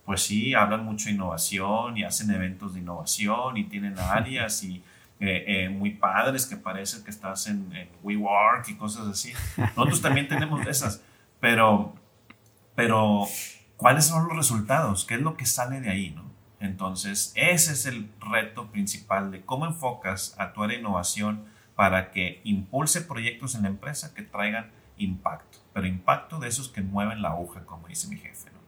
[0.05, 4.83] pues sí, hablan mucho de innovación y hacen eventos de innovación y tienen áreas y
[5.23, 9.33] eh, eh, muy padres que parece que estás en, WeWork y cosas así.
[9.55, 11.03] Nosotros también tenemos esas,
[11.39, 11.93] pero,
[12.73, 13.27] pero
[13.77, 15.05] ¿cuáles son los resultados?
[15.05, 16.09] ¿Qué es lo que sale de ahí?
[16.09, 16.23] ¿no?
[16.59, 22.09] Entonces, ese es el reto principal de cómo enfocas a tu área de innovación para
[22.09, 27.21] que impulse proyectos en la empresa que traigan impacto, pero impacto de esos que mueven
[27.21, 28.49] la aguja, como dice mi jefe.
[28.49, 28.59] ¿no?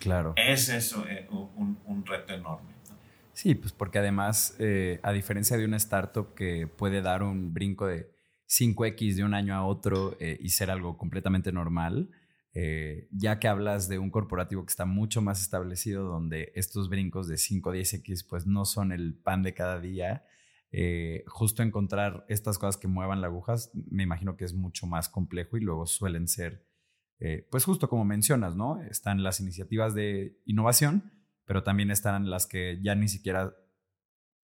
[0.00, 0.32] Claro.
[0.34, 2.72] Es eso eh, un, un reto enorme.
[3.34, 7.86] Sí, pues porque además, eh, a diferencia de una startup que puede dar un brinco
[7.86, 8.12] de
[8.46, 12.10] 5X de un año a otro eh, y ser algo completamente normal,
[12.52, 17.26] eh, ya que hablas de un corporativo que está mucho más establecido, donde estos brincos
[17.26, 20.26] de 5 o 10X pues no son el pan de cada día,
[21.26, 25.58] justo encontrar estas cosas que muevan las agujas, me imagino que es mucho más complejo
[25.58, 26.64] y luego suelen ser,
[27.50, 28.80] pues justo como mencionas, ¿no?
[28.82, 33.54] Están las iniciativas de innovación pero también están las que ya ni siquiera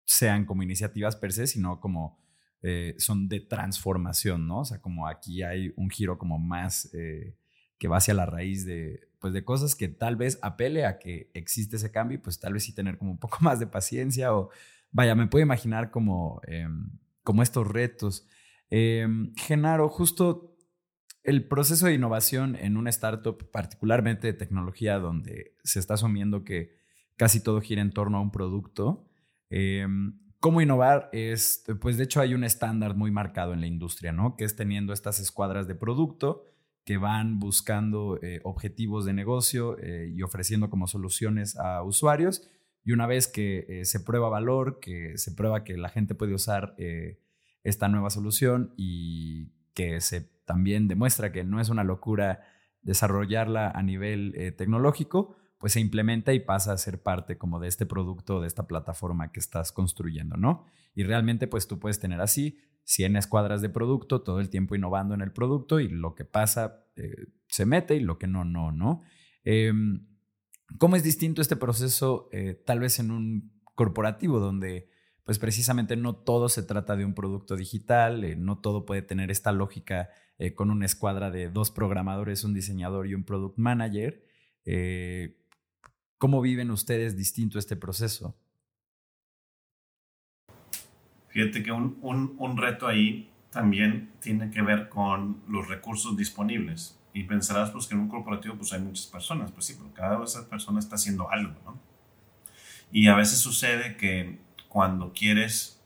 [0.05, 2.19] sean como iniciativas per se, sino como
[2.63, 4.61] eh, son de transformación, ¿no?
[4.61, 7.37] O sea, como aquí hay un giro como más eh,
[7.77, 11.29] que va hacia la raíz de, pues de cosas que tal vez apele a que
[11.33, 14.33] existe ese cambio y pues tal vez sí tener como un poco más de paciencia
[14.35, 14.49] o,
[14.91, 16.91] vaya, me puedo imaginar como, em,
[17.23, 18.27] como estos retos.
[18.69, 20.57] Em, Genaro, justo
[21.23, 26.77] el proceso de innovación en una startup, particularmente de tecnología, donde se está asumiendo que
[27.17, 29.05] casi todo gira en torno a un producto,
[29.49, 34.11] em, cómo innovar es, pues de hecho hay un estándar muy marcado en la industria,
[34.11, 34.35] ¿no?
[34.37, 36.45] Que es teniendo estas escuadras de producto
[36.87, 42.49] que van buscando eh, objetivos de negocio eh, y ofreciendo como soluciones a usuarios.
[42.85, 46.33] Y una vez que eh, se prueba valor, que se prueba que la gente puede
[46.33, 46.75] usar
[47.63, 52.39] esta nueva solución y que se también demuestra que no es una locura
[52.83, 57.85] desarrollarla a nivel tecnológico, pues se implementa y pasa a ser parte como de este
[57.85, 60.65] producto, de esta plataforma que estás construyendo, ¿no?
[60.93, 65.13] Y realmente pues tú puedes tener así 100 escuadras de producto, todo el tiempo innovando
[65.13, 68.71] en el producto y lo que pasa eh, se mete y lo que no, no,
[68.71, 69.01] ¿no?
[69.43, 70.07] Em,
[70.77, 74.89] ¿Cómo es distinto este proceso eh, tal vez en un corporativo donde
[75.23, 79.31] pues precisamente no todo se trata de un producto digital, eh, no todo puede tener
[79.31, 80.09] esta lógica
[80.55, 84.23] con una escuadra de dos programadores, un diseñador y un product manager?
[86.17, 88.35] ¿Cómo viven ustedes distinto este proceso?
[91.29, 96.99] Fíjate que un, un, reto ahí también tiene que ver con los recursos disponibles.
[97.13, 99.51] Y pensarás pues, que en un corporativo pues, hay muchas personas.
[99.51, 101.53] Pues sí, pero cada una de esas personas está haciendo algo.
[101.63, 101.79] ¿no?
[102.91, 105.79] Y a veces sucede que cuando quieres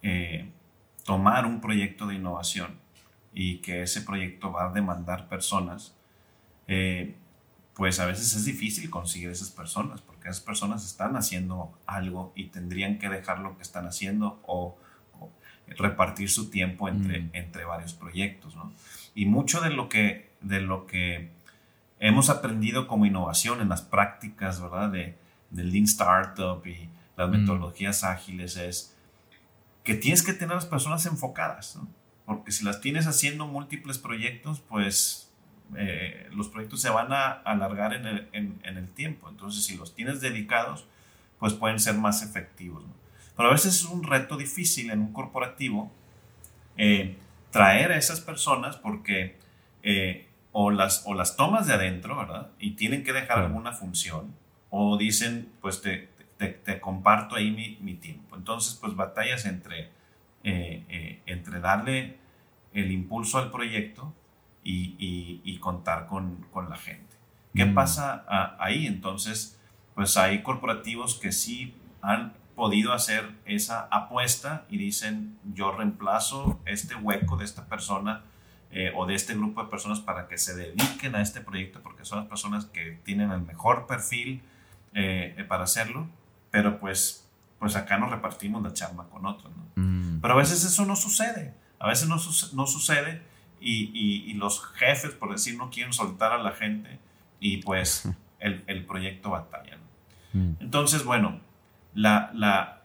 [0.00, 0.50] eh,
[1.04, 2.78] tomar un proyecto de innovación
[3.34, 5.94] y que ese proyecto va a demandar personas,
[6.66, 7.16] eh,
[7.74, 12.46] pues a veces es difícil conseguir esas personas, porque esas personas están haciendo algo y
[12.46, 14.78] tendrían que dejar lo que están haciendo o,
[15.66, 17.30] repartir su tiempo entre, mm.
[17.32, 18.54] entre varios proyectos.
[18.54, 18.70] ¿no?
[19.14, 21.30] Y mucho de lo, que, de lo que
[22.00, 24.90] hemos aprendido como innovación en las prácticas ¿verdad?
[24.90, 25.16] De,
[25.50, 27.32] del Lean Startup y las mm.
[27.32, 28.94] metodologías ágiles es
[29.84, 31.88] que tienes que tener a las personas enfocadas, ¿no?
[32.26, 35.30] porque si las tienes haciendo múltiples proyectos, pues
[35.76, 39.28] eh, los proyectos se van a alargar en el, en, el, tiempo.
[39.28, 40.86] Entonces, si los tienes dedicados,
[41.38, 42.84] pues pueden ser más efectivos.
[43.36, 45.90] Pero a veces es un reto difícil en un corporativo
[46.76, 47.16] eh,
[47.50, 49.36] traer a esas personas porque
[49.82, 52.50] eh, o, las, o las tomas de adentro, ¿verdad?
[52.58, 54.34] Y tienen que dejar alguna función.
[54.70, 58.36] O dicen, pues te, te, te comparto ahí mi, mi, tiempo.
[58.36, 59.90] Entonces, pues batallas entre,
[60.42, 62.16] entre darle
[62.72, 64.12] el impulso al proyecto
[64.64, 67.16] y, contar con, la gente.
[67.54, 67.74] ¿Qué mm.
[67.74, 68.24] pasa
[68.58, 68.86] ahí?
[68.86, 69.58] Entonces,
[69.94, 76.94] pues hay corporativos que sí han podido hacer esa apuesta y dicen, yo reemplazo este
[76.94, 78.22] hueco de esta persona
[78.70, 82.04] eh, o de este grupo de personas para que se dediquen a este proyecto porque
[82.04, 84.42] son las personas que tienen el mejor perfil
[84.94, 86.08] eh, para hacerlo,
[86.50, 89.52] pero pues, pues acá nos repartimos la chamba con otros.
[89.74, 90.20] Mm.
[90.20, 93.22] Pero a veces eso no sucede, a veces no, no sucede
[93.64, 96.98] y, los jefes, por decir, no quieren soltar a la gente
[97.40, 99.78] y pues el, proyecto batalla.
[100.32, 100.52] Mm.
[100.60, 101.40] Entonces, bueno,
[101.94, 102.82] la, la,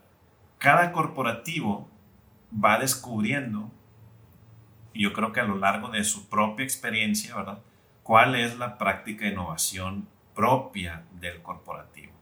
[0.57, 1.89] cada corporativo
[2.53, 3.71] va descubriendo,
[4.93, 7.59] yo creo que a lo largo de su propia experiencia, ¿verdad?
[8.03, 12.13] ¿Cuál es la práctica de innovación propia del corporativo?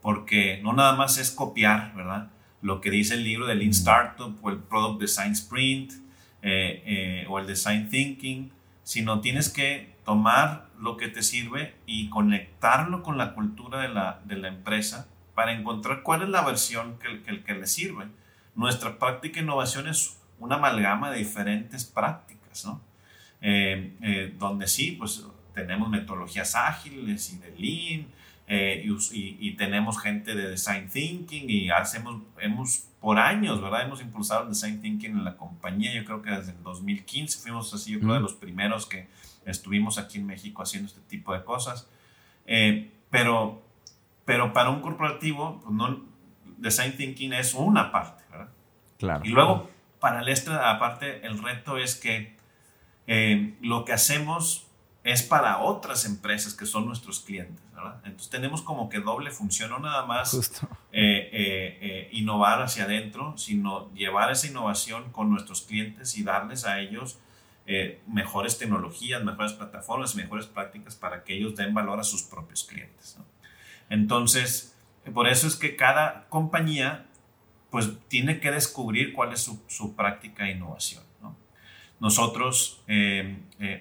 [0.00, 2.30] Porque no nada más es copiar, ¿verdad?
[2.60, 3.72] Lo que dice el libro de Lean mm.
[3.72, 5.92] Startup o el Product Design Sprint
[6.44, 8.50] eh, eh, o el design thinking,
[8.82, 14.20] sino tienes que tomar lo que te sirve y conectarlo con la cultura de la,
[14.24, 18.06] de la empresa para encontrar cuál es la versión que, que, que le sirve.
[18.56, 22.80] Nuestra práctica de innovación es una amalgama de diferentes prácticas, ¿no?
[23.40, 25.24] Eh, donde sí, pues
[25.54, 28.06] tenemos metodologías ágiles y de lean,
[28.48, 33.82] y, y, tenemos gente de design thinking y hacemos, hemos por años, ¿verdad?
[33.82, 35.92] Hemos impulsado el design thinking en la compañía.
[35.92, 39.08] Yo creo que desde el 2015 fuimos así, yo creo, de los primeros que
[39.44, 41.88] estuvimos aquí en México haciendo este tipo de cosas.
[42.46, 43.60] Eh, pero,
[44.24, 46.00] pero para un corporativo, pues no,
[46.58, 48.48] design thinking es una parte, ¿verdad?
[48.98, 49.24] Claro.
[49.24, 52.36] Y luego, para el este, aparte, el reto es que
[53.08, 54.68] eh, lo que hacemos
[55.04, 58.00] es para otras empresas que son nuestros clientes, ¿verdad?
[58.04, 60.40] Entonces tenemos como que doble función, no nada más eh,
[60.92, 66.80] eh, eh, innovar hacia adentro, sino llevar esa innovación con nuestros clientes y darles a
[66.80, 67.18] ellos
[68.08, 73.16] mejores tecnologías, mejores plataformas, mejores prácticas para que ellos den valor a sus propios clientes.
[73.16, 73.24] ¿no?
[73.88, 74.76] Entonces,
[75.14, 77.06] por eso es que cada compañía
[77.70, 81.02] pues tiene que descubrir cuál es su, su práctica de innovación.
[82.02, 82.08] ¿No?
[82.08, 82.82] Nosotros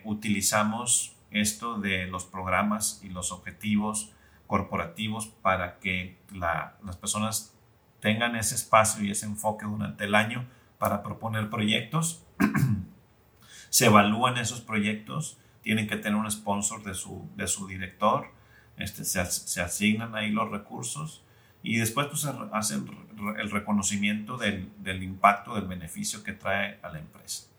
[0.04, 4.12] utilizamos esto de los programas y los objetivos
[4.48, 7.56] corporativos para que las personas
[8.02, 10.46] tengan ese espacio y ese enfoque durante el año
[10.78, 12.26] para proponer proyectos.
[13.70, 18.28] se evalúan esos proyectos, tienen que tener un sponsor de su, de su director,
[18.76, 21.24] este, se, se asignan ahí los recursos
[21.64, 22.90] y después pues hacen
[23.38, 27.51] el reconocimiento del, del, impacto, del beneficio que trae a la empresa.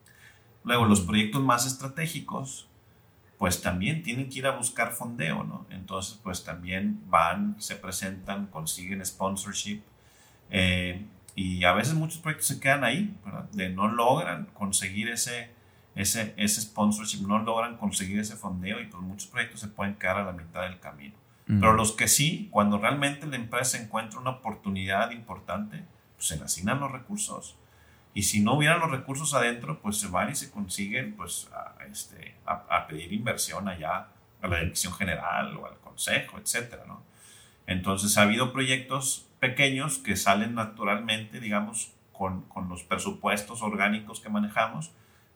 [0.65, 2.69] Luego, los proyectos más estratégicos,
[3.39, 5.67] pues también tienen que ir a buscar fondeo, ¿no?
[5.71, 9.83] Entonces, pues también van, se presentan, consiguen sponsorship
[10.51, 11.05] eh,
[11.35, 13.51] y a veces muchos proyectos se quedan ahí, ¿verdad?
[13.51, 15.51] De no logran conseguir ese,
[15.97, 20.19] ese, ese sponsorship, no logran conseguir ese fondeo y pues muchos proyectos se pueden quedar
[20.19, 21.17] a la mitad del camino.
[21.45, 25.85] Pero los que sí, cuando realmente la empresa encuentra una oportunidad importante,
[26.17, 27.59] pues se le asignan los recursos.
[28.15, 31.83] Y si no hubieran los recursos adentro, pues se van y se consiguen pues, a,
[31.91, 34.09] este, a, pedir inversión allá
[34.43, 36.81] a la dirección general o al consejo, etc.
[36.87, 37.03] ¿no?
[37.67, 44.29] Entonces ha habido proyectos pequeños que salen naturalmente, digamos, con, con los presupuestos orgánicos que
[44.29, 44.91] manejamos,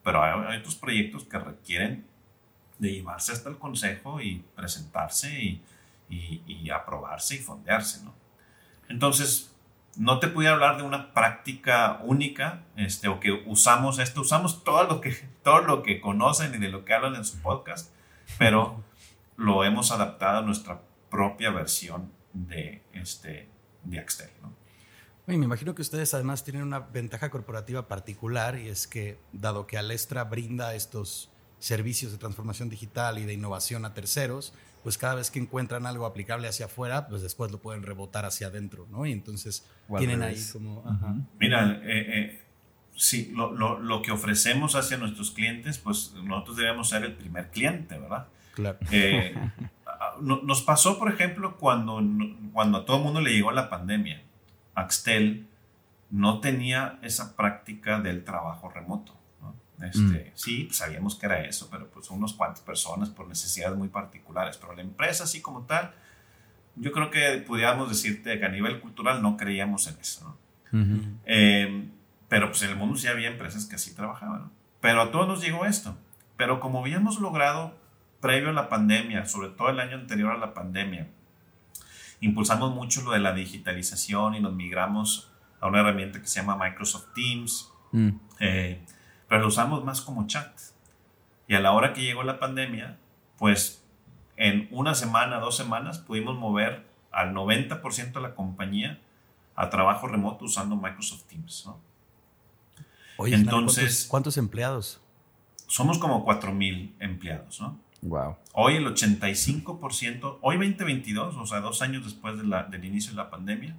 [0.05, 2.07] pero hay, otros proyectos que requieren
[2.79, 5.63] de llevarse hasta el consejo y presentarse y,
[6.11, 8.05] y, y aprobarse y fondearse.
[8.05, 8.15] ¿no?
[8.89, 9.56] Entonces,
[9.97, 14.85] no te pude hablar de una práctica única, este, o que usamos esto, usamos todo
[14.85, 17.93] lo que, todo lo que conocen y de lo que hablan en su podcast,
[18.39, 18.83] pero
[19.37, 20.81] lo hemos adaptado a nuestra
[21.11, 23.49] propia versión de, este,
[23.85, 24.55] de Axtel, ¿no?
[25.27, 29.77] me imagino que ustedes además tienen una ventaja corporativa particular y es que, dado que
[29.77, 34.55] Alestra brinda estos servicios de transformación digital y de innovación a terceros,
[34.87, 38.47] pues cada vez que encuentran algo aplicable hacia afuera, pues después lo pueden rebotar hacia
[38.47, 39.05] adentro, ¿no?
[39.05, 39.69] Y entonces
[39.99, 40.85] tienen ahí como...
[41.41, 42.43] Mira, eh, eh,
[42.95, 47.51] sí, lo, lo, lo, que ofrecemos hacia nuestros clientes, pues nosotros debemos ser el primer
[47.51, 48.29] cliente, ¿verdad?
[48.55, 48.79] Claro.
[48.93, 49.35] Eh,
[50.21, 52.01] nos pasó, por ejemplo, cuando,
[52.53, 54.23] cuando a todo el mundo le llegó la pandemia.
[54.77, 55.49] Axtel
[56.13, 59.16] no tenía esa práctica del trabajo remoto.
[59.83, 60.33] Este, mm.
[60.35, 64.57] Sí, pues, sabíamos que era eso, pero pues unos cuantas personas por necesidades muy particulares.
[64.57, 65.93] Pero la empresa así como tal,
[66.77, 70.39] yo creo que pudiéramos decirte que a nivel cultural no creíamos en eso.
[71.25, 71.91] Em,
[72.29, 74.51] pero pues en el mundo sí había empresas que así trabajaban.
[74.81, 75.97] Pero a todos nos llegó esto.
[76.37, 77.75] Pero como habíamos logrado
[78.21, 81.09] previo a la pandemia, sobre todo el año anterior a la pandemia,
[82.21, 86.57] impulsamos mucho lo de la digitalización y nos migramos a una herramienta que se llama
[86.57, 87.73] Microsoft Teams.
[87.93, 88.11] Mm.
[88.41, 88.85] Eh,
[89.29, 90.59] pero lo usamos más como chat.
[91.49, 92.99] Y a la hora que llegó la pandemia,
[93.39, 93.85] pues
[94.37, 99.01] en una semana, dos semanas, pudimos mover al 90% de la compañía
[99.55, 101.65] a trabajo remoto usando Microsoft Teams.
[101.67, 101.81] ¿no?
[103.17, 105.01] Oye, Entonces, ¿cuántos, empleados?
[105.67, 107.61] Somos como 4.000 empleados.
[107.61, 107.79] ¿no?
[108.03, 108.37] Wow.
[108.53, 113.17] Hoy el 85%, hoy 2022, o sea, dos años después de la, del inicio de
[113.17, 113.75] la pandemia,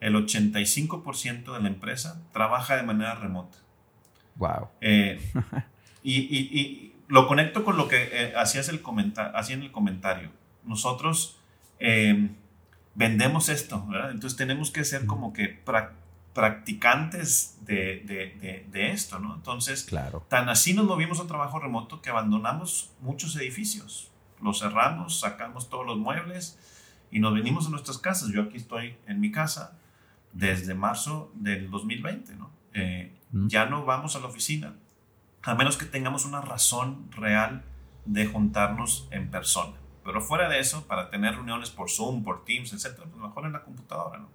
[0.00, 3.58] el 85% de la empresa trabaja de manera remota.
[4.36, 4.68] Wow.
[4.80, 5.20] Eh,
[6.02, 8.82] y, lo conecto con lo que eh, hacías el
[9.34, 10.30] hacía en el comentario.
[10.64, 11.38] Nosotros
[11.78, 12.34] em,
[12.96, 14.10] vendemos esto, ¿verdad?
[14.10, 15.62] Entonces tenemos que ser como que
[16.34, 19.36] practicantes de, esto, ¿no?
[19.36, 20.24] Entonces, claro.
[20.28, 24.10] tan así nos movimos a trabajo remoto que abandonamos muchos edificios.
[24.42, 26.58] Los cerramos, sacamos todos los muebles
[27.10, 28.30] y nos venimos a nuestras casas.
[28.30, 29.78] Yo aquí estoy en mi casa
[30.32, 32.50] desde marzo del 2020, ¿no?
[32.74, 33.12] Eh,
[33.48, 34.76] ya no vamos a la oficina,
[35.42, 37.64] a menos que tengamos una razón real
[38.04, 39.76] de juntarnos en persona.
[40.04, 43.52] Pero fuera de eso, para tener reuniones por Zoom, por Teams, etcétera, pues mejor en
[43.52, 44.28] la computadora, ¿no?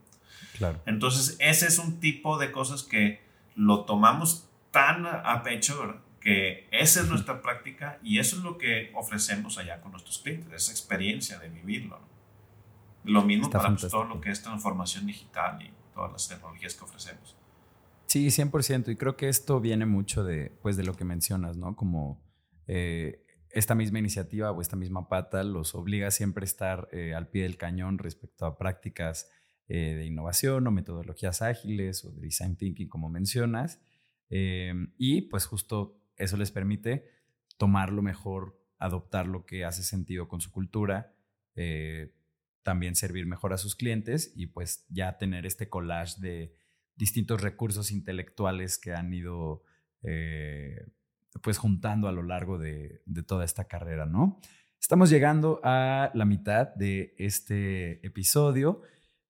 [0.57, 0.81] Claro.
[0.85, 3.23] Entonces, ese es un tipo de cosas que
[3.55, 8.91] lo tomamos tan a pecho, que esa es nuestra práctica y eso es lo que
[8.95, 11.99] ofrecemos allá con nuestros clientes, esa experiencia de vivirlo.
[13.03, 16.83] Lo mismo para pues, todo lo que es transformación digital y todas las tecnologías que
[16.83, 17.35] ofrecemos.
[18.11, 18.91] Sí, 100%.
[18.91, 21.77] Y creo que esto viene mucho de, pues, de lo que mencionas, ¿no?
[21.77, 22.21] Como
[22.67, 27.29] eh, esta misma iniciativa o esta misma pata los obliga siempre a estar eh, al
[27.29, 29.31] pie del cañón respecto a prácticas
[29.69, 33.79] eh, de innovación o metodologías ágiles o de design thinking, como mencionas.
[34.29, 37.05] y pues justo eso les permite
[37.57, 41.15] tomar lo mejor, adoptar lo que hace sentido con su cultura,
[42.61, 46.60] también servir mejor a sus clientes y pues ya tener este collage de
[46.95, 49.63] distintos recursos intelectuales que han ido
[50.03, 50.85] eh,
[51.41, 54.39] pues juntando a lo largo de, toda esta carrera, ¿no?
[54.79, 58.81] Estamos llegando a la mitad de este episodio.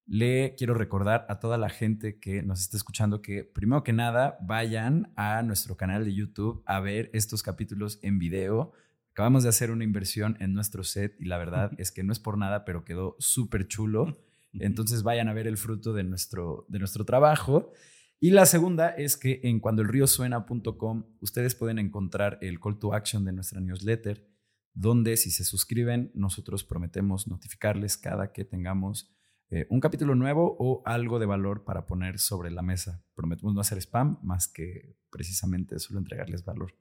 [0.07, 4.37] Le quiero recordar a toda la gente que nos está escuchando que primero que nada
[4.41, 8.71] vayan a nuestro canal de YouTube a ver estos capítulos en video.
[9.11, 12.19] Acabamos de hacer una inversión en nuestro set y la verdad es que no es
[12.19, 14.17] por nada, pero quedó súper chulo.
[14.53, 17.71] Entonces vayan a ver el fruto de nuestro, de nuestro trabajo.
[18.19, 23.31] Y la segunda es que en cuandoelriosuena.com ustedes pueden encontrar el call to action de
[23.31, 24.27] nuestra newsletter,
[24.73, 29.11] donde si se suscriben, nosotros prometemos notificarles cada que tengamos
[29.49, 33.03] eh, un capítulo nuevo o algo de valor para poner sobre la mesa.
[33.15, 36.73] Prometemos no hacer spam, más que precisamente solo entregarles valor.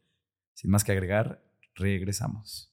[0.55, 1.43] Sin más que agregar,
[1.75, 2.73] regresamos.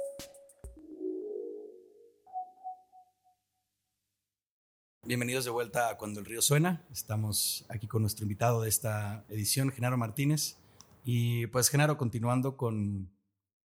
[5.11, 6.85] Bienvenidos de vuelta a Cuando el Río Suena.
[6.89, 10.57] Estamos aquí con nuestro invitado de esta edición, Genaro Martínez.
[11.03, 13.11] Y pues Genaro, continuando con,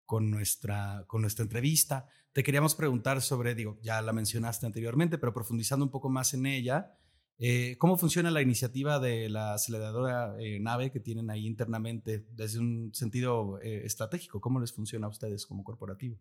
[0.08, 5.36] con, nuestra, con nuestra entrevista, te queríamos preguntar sobre, digo, ya la mencionaste anteriormente, pero
[5.36, 6.98] profundizando un poco más en ella,
[7.38, 12.58] eh, ¿cómo funciona la iniciativa de la aceleradora eh, NAVE que tienen ahí internamente desde
[12.58, 14.42] un sentido eh, estratégico?
[14.42, 16.18] ¿Cómo les funciona a ustedes como corporativo?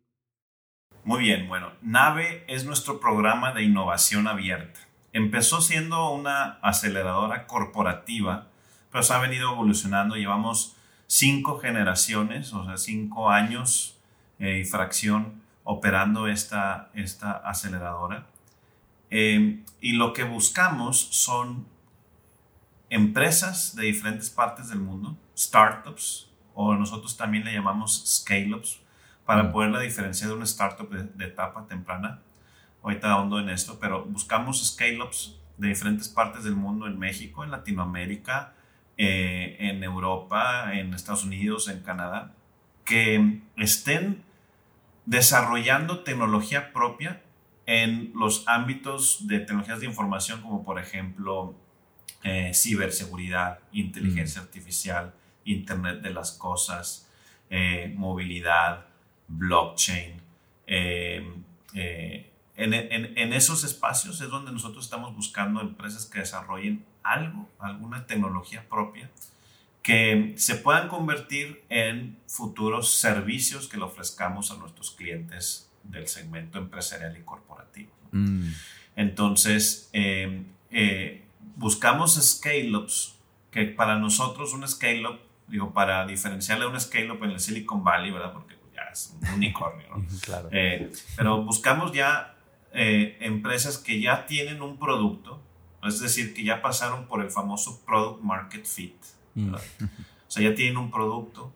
[1.03, 4.81] Muy bien, bueno, NAVE es nuestro programa de innovación abierta
[5.14, 8.48] Empezó siendo una aceleradora corporativa,
[8.90, 10.16] pero se ha venido evolucionando.
[10.16, 10.74] Llevamos
[11.06, 13.96] cinco generaciones, o sea, cinco años
[14.40, 18.26] eh, y fracción operando esta, esta aceleradora.
[19.08, 21.64] Eh, y lo que buscamos son
[22.90, 28.80] empresas de diferentes partes del mundo, startups, o nosotros también le llamamos scale-ups,
[29.24, 29.52] para mm.
[29.52, 32.20] poderla diferenciar de una startup de etapa temprana
[32.85, 37.51] ahorita ahondo en esto, pero buscamos scale-ups de diferentes partes del mundo, en México, en
[37.51, 38.53] Latinoamérica,
[38.99, 42.35] eh, en Europa, en Estados Unidos, en Canadá,
[42.85, 44.22] que estén
[45.07, 47.22] desarrollando tecnología propia
[47.66, 51.55] en los ámbitos de tecnologías de información, como por ejemplo
[52.22, 54.45] eh, ciberseguridad, inteligencia mm.
[54.45, 55.14] artificial,
[55.47, 57.11] Internet de las Cosas,
[57.49, 58.85] eh, movilidad,
[59.28, 60.20] blockchain,
[62.57, 69.11] en, esos espacios es donde nosotros estamos buscando empresas que desarrollen algo, alguna tecnología propia,
[69.82, 76.59] que se puedan convertir en futuros servicios que le ofrezcamos a nuestros clientes del segmento
[76.59, 77.90] empresarial y corporativo.
[78.12, 78.48] Mm.
[78.96, 81.24] Entonces, eh, eh,
[81.57, 83.16] buscamos scale-ups,
[83.50, 88.11] que para nosotros un scale-up, digo, para diferenciarle a un scale-up en el Silicon Valley,
[88.11, 88.32] ¿verdad?
[88.32, 90.07] Porque ya es un unicornio, ¿no?
[90.22, 90.48] claro.
[90.50, 92.34] Eh, pero buscamos ya
[92.77, 95.41] eh, empresas que ya tienen un producto,
[95.85, 98.97] es decir, que ya pasaron por el famoso product market fit.
[99.35, 99.55] Mm.
[99.55, 99.59] O
[100.27, 101.53] sea, ya tienen un producto,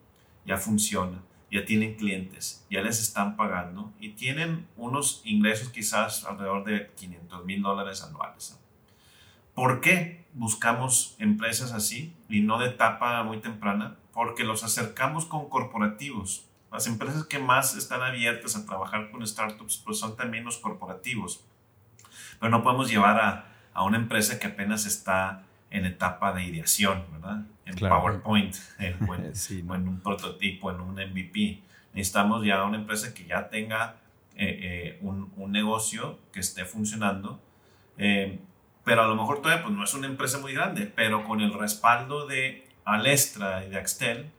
[0.46, 6.64] ya funciona, ya tienen clientes, ya les están pagando y tienen unos ingresos quizás alrededor
[6.64, 8.56] de 500 mil dólares anuales.
[9.54, 13.96] ¿Por qué buscamos empresas así y no de etapa muy temprana?
[14.12, 19.78] Porque los acercamos con corporativos las empresas que más están abiertas a trabajar con startups
[19.84, 21.44] pues son también los corporativos.
[22.38, 27.04] Pero no podemos llevar a, a una empresa que apenas está en etapa de ideación,
[27.12, 27.42] ¿verdad?
[27.64, 29.14] En PowerPoint, en, o,
[29.74, 31.62] en, un prototipo, en un MVP.
[31.92, 33.96] Necesitamos ya una empresa que ya tenga
[34.34, 37.40] eh, eh, un, un, negocio que esté funcionando,
[37.96, 38.38] eh,
[38.84, 41.52] pero a lo mejor todavía pues, no es una empresa muy grande, pero con el
[41.52, 44.30] respaldo de Alestra y de Axtel,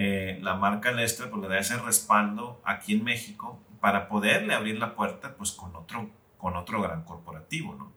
[0.00, 4.78] eh, la marca Lestra pues, le da ese respaldo aquí en México para poderle abrir
[4.78, 7.90] la puerta pues, con, otro, con otro gran corporativo, ¿no?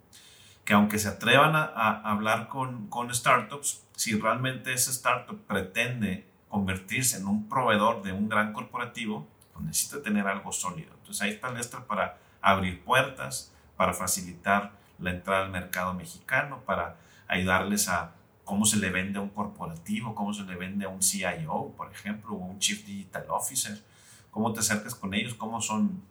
[0.65, 7.17] Que aunque se atrevan a, hablar con, con startups, si realmente ese startup pretende convertirse
[7.17, 10.95] en un proveedor de un gran corporativo, pues necesita tener algo sólido.
[10.95, 16.95] Entonces ahí está Lestra para abrir puertas, para facilitar la entrada al mercado mexicano, para
[17.27, 18.15] ayudarles a
[18.51, 21.89] cómo se le vende a un corporativo, cómo se le vende a un CIO, por
[21.89, 23.81] ejemplo, o un Chief Digital Officer,
[24.29, 26.01] cómo te acercas con ellos, cómo son,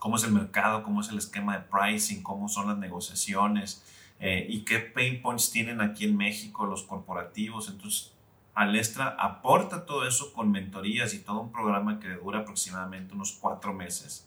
[0.00, 3.84] cómo es el mercado, cómo es el esquema de pricing, cómo son las negociaciones
[4.18, 7.68] eh, y qué pain points tienen aquí en México los corporativos.
[7.68, 8.12] Entonces,
[8.56, 13.72] Alestra aporta todo eso con mentorías y todo un programa que dura aproximadamente unos cuatro
[13.72, 14.26] meses.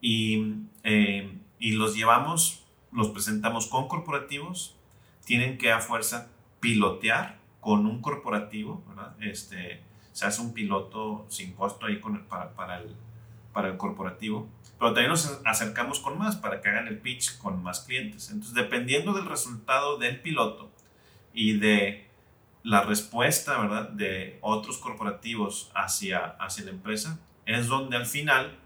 [0.00, 4.74] Y, eh, y los llevamos, los presentamos con corporativos,
[5.24, 6.30] tienen que a fuerza
[6.60, 9.16] pilotear con un corporativo, ¿verdad?
[9.20, 9.82] Este,
[10.12, 12.94] se hace un piloto sin costo ahí con para, para, el,
[13.52, 14.48] para el corporativo,
[14.78, 18.30] pero también nos acercamos con más para que hagan el pitch con más clientes.
[18.30, 20.70] Entonces, dependiendo del resultado del piloto
[21.34, 22.08] y de
[22.62, 28.58] la respuesta, ¿verdad?, de otros corporativos hacia, hacia la empresa, es donde al final,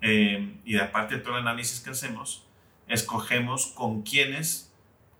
[0.00, 2.46] eh, y aparte de todo el análisis que hacemos,
[2.88, 4.72] escogemos con quiénes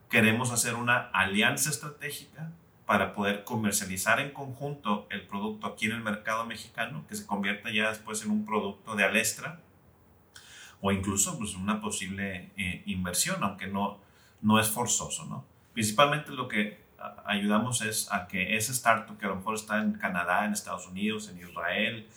[0.08, 2.50] queremos hacer una alianza estratégica
[2.86, 7.70] para poder comercializar en conjunto el producto aquí en el mercado mexicano, que se convierta
[7.70, 9.60] ya después en un producto de Alestra,
[10.80, 13.98] o incluso pues, una posible eh, inversión, aunque no,
[14.40, 15.24] no es forzoso.
[15.26, 15.44] ¿no?
[15.72, 16.86] Principalmente lo que
[17.24, 20.86] ayudamos es a que ese startup que a lo mejor está en Canadá, en Estados
[20.86, 22.08] Unidos, en Israel,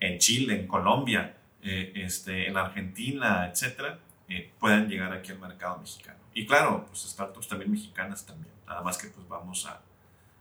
[0.00, 5.78] en Chile, en Colombia, eh, este, en Argentina, etcétera, eh, puedan llegar aquí al mercado
[5.78, 6.18] mexicano.
[6.36, 9.80] Y claro, pues startups también mexicanas también, nada más que pues vamos a,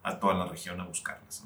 [0.04, 1.46] a toda la región a buscarlas.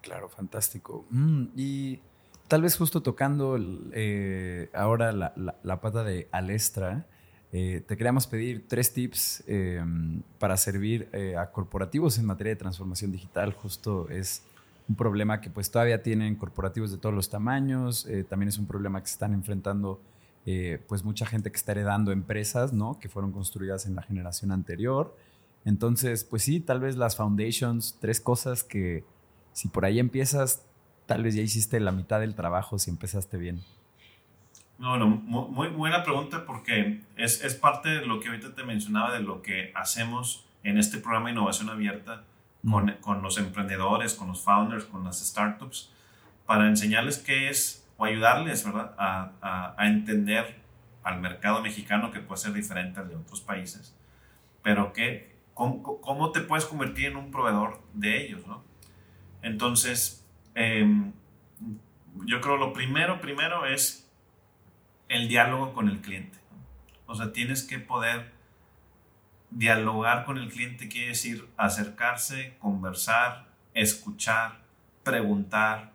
[0.00, 1.06] Claro, fantástico.
[1.10, 2.00] Mm, y
[2.48, 3.56] tal vez justo tocando
[3.92, 5.32] eh, ahora la,
[5.62, 7.06] la, pata de Alestra,
[7.52, 12.56] eh, te queríamos pedir tres tips em, para servir eh, a corporativos en materia de
[12.56, 13.52] transformación digital.
[13.52, 14.42] Justo es
[14.88, 19.00] un problema que pues todavía tienen corporativos de todos los tamaños, también es un problema
[19.00, 20.00] que se están enfrentando
[20.86, 22.98] pues mucha gente que está heredando empresas, ¿no?
[22.98, 25.16] Que fueron construidas en la generación anterior.
[25.64, 29.04] Entonces, pues sí, tal vez las foundations, tres cosas que
[29.52, 30.66] si por ahí empiezas,
[31.06, 33.62] tal vez ya hiciste la mitad del trabajo si empezaste bien.
[34.78, 39.14] No, no, muy, buena pregunta porque es, es, parte de lo que ahorita te mencionaba,
[39.14, 42.24] de lo que hacemos en este programa de innovación abierta
[42.68, 45.92] con, con, los emprendedores, con los founders, con las startups,
[46.44, 48.94] para enseñarles qué es o ayudarles ¿verdad?
[48.98, 50.62] A, a, entender
[51.02, 53.96] al mercado mexicano que puede ser diferente al de otros países,
[54.62, 58.64] pero que cómo, te puedes convertir en un proveedor de ellos, ¿no?
[59.42, 61.12] Entonces, em,
[62.26, 64.10] yo creo lo primero, primero es
[65.08, 66.38] el diálogo con el cliente.
[67.06, 68.32] O sea, tienes que poder
[69.50, 74.64] dialogar con el cliente, quiere decir acercarse, conversar, escuchar,
[75.04, 75.92] preguntar,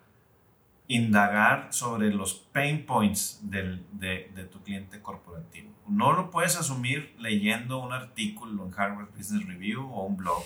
[0.90, 5.70] indagar sobre los pain points del, de, tu cliente corporativo.
[5.88, 10.44] No lo puedes asumir leyendo un artículo en Harvard Business Review o un blog.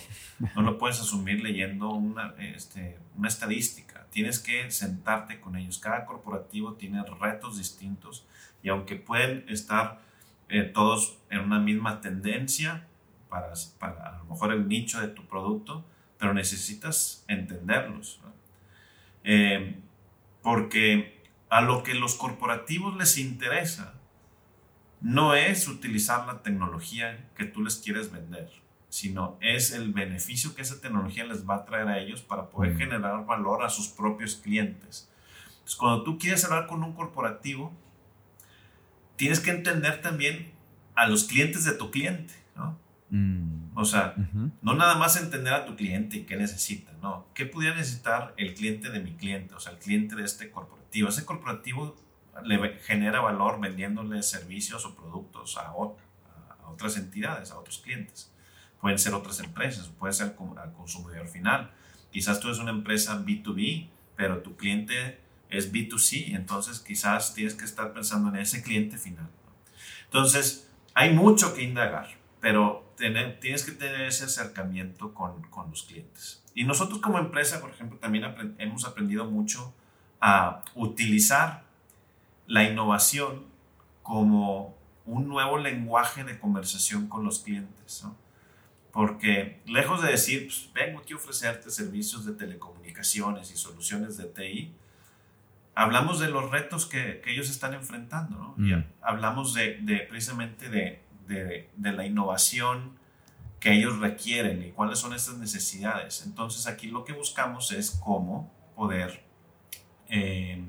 [0.54, 4.06] No lo puedes asumir leyendo una, este, una estadística.
[4.10, 5.78] Tienes que sentarte con ellos.
[5.78, 8.26] Cada corporativo tiene retos distintos
[8.62, 10.02] y aunque pueden estar
[10.50, 12.86] eh, todos en una misma tendencia
[13.30, 15.86] para, para a lo mejor el nicho de tu producto,
[16.18, 18.20] pero necesitas entenderlos.
[19.24, 19.80] Eh,
[20.44, 23.94] porque a lo que los corporativos les interesa
[25.00, 28.50] no es utilizar la tecnología que tú les quieres vender,
[28.90, 32.74] sino es el beneficio que esa tecnología les va a traer a ellos para poder
[32.74, 32.76] mm.
[32.76, 35.10] generar valor a sus propios clientes.
[35.48, 37.72] Entonces, cuando tú quieres hablar con un corporativo,
[39.16, 40.52] tienes que entender también
[40.94, 42.34] a los clientes de tu cliente.
[43.14, 43.76] Mm.
[43.76, 44.16] O sea,
[44.60, 47.28] no nada más entender a tu cliente y qué necesita, no.
[47.32, 49.54] ¿Qué pudiera necesitar el cliente de mi cliente?
[49.54, 51.08] O sea, el cliente de este corporativo.
[51.08, 51.94] Ese corporativo
[52.42, 55.72] le genera valor vendiéndole servicios o productos a,
[56.66, 58.32] otras entidades, a otros clientes.
[58.80, 61.70] Pueden ser otras empresas, puede ser al consumidor final.
[62.10, 67.64] Quizás tú eres una empresa B2B, pero tu cliente es B2C, entonces quizás tienes que
[67.64, 69.30] estar pensando en ese cliente final.
[70.06, 76.42] Entonces, hay mucho que indagar pero tienes que tener ese acercamiento con, con, los clientes.
[76.54, 78.24] Y nosotros como empresa, por ejemplo, también
[78.58, 79.74] hemos aprendido mucho
[80.20, 81.64] a utilizar
[82.46, 83.44] la innovación
[84.02, 84.76] como
[85.06, 88.02] un nuevo lenguaje de conversación con los clientes.
[88.04, 88.16] ¿no?
[88.92, 94.24] Porque lejos de decir, pues, vengo aquí a ofrecerte servicios de telecomunicaciones y soluciones de
[94.24, 94.72] TI,
[95.74, 98.36] hablamos de los retos que, que ellos están enfrentando.
[98.36, 98.54] ¿no?
[98.56, 98.84] Mm.
[99.02, 102.98] hablamos de, de, precisamente de, de, la innovación
[103.60, 106.22] que ellos requieren y cuáles son estas necesidades.
[106.26, 109.24] Entonces aquí lo que buscamos es cómo poder
[110.08, 110.62] eh,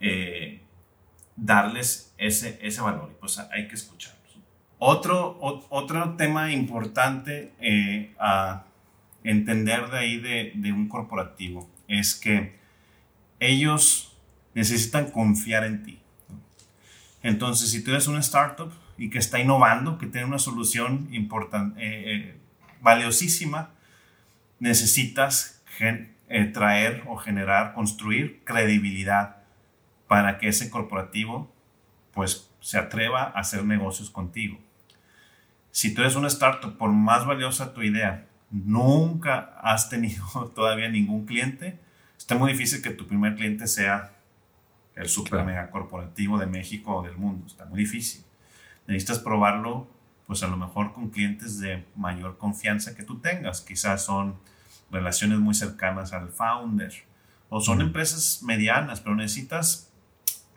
[0.00, 0.62] eh,
[1.36, 4.38] darles ese, ese valor y pues hay que escucharlos.
[4.78, 8.64] Otro, otro tema importante eh, a
[9.22, 12.58] entender de ahí de, de un corporativo es que
[13.38, 14.16] ellos
[14.54, 16.00] necesitan confiar en ti.
[17.22, 18.72] Entonces, si tú eres una startup,
[19.02, 22.36] y que está innovando, que tiene una solución importante, eh, eh,
[22.82, 23.70] valiosísima,
[24.60, 29.38] necesitas eh, traer o generar, construir credibilidad
[30.06, 31.52] para que ese corporativo
[32.12, 34.56] pues se atreva a hacer negocios contigo.
[35.72, 41.26] Si tú eres una startup, por más valiosa tu idea, nunca has tenido todavía ningún
[41.26, 41.76] cliente,
[42.16, 44.12] está muy difícil que tu primer cliente sea
[44.94, 47.48] el super mega corporativo de México o del mundo.
[47.48, 48.22] Está muy difícil.
[48.86, 49.88] Necesitas probarlo,
[50.26, 53.60] pues a lo mejor con clientes de mayor confianza que tú tengas.
[53.60, 54.36] Quizás son
[54.90, 56.92] relaciones muy cercanas al founder
[57.48, 59.92] o son empresas medianas, pero necesitas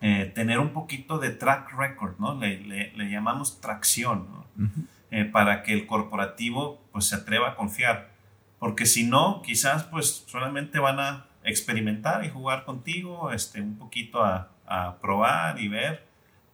[0.00, 2.34] eh, tener un poquito de track record, ¿no?
[2.34, 4.70] Le, le, llamamos tracción, ¿no?
[5.10, 8.10] Eh, para que el corporativo pues se atreva a confiar.
[8.58, 14.24] Porque si no, quizás pues solamente van a experimentar y jugar contigo, este, un poquito
[14.24, 16.06] a, a probar y ver,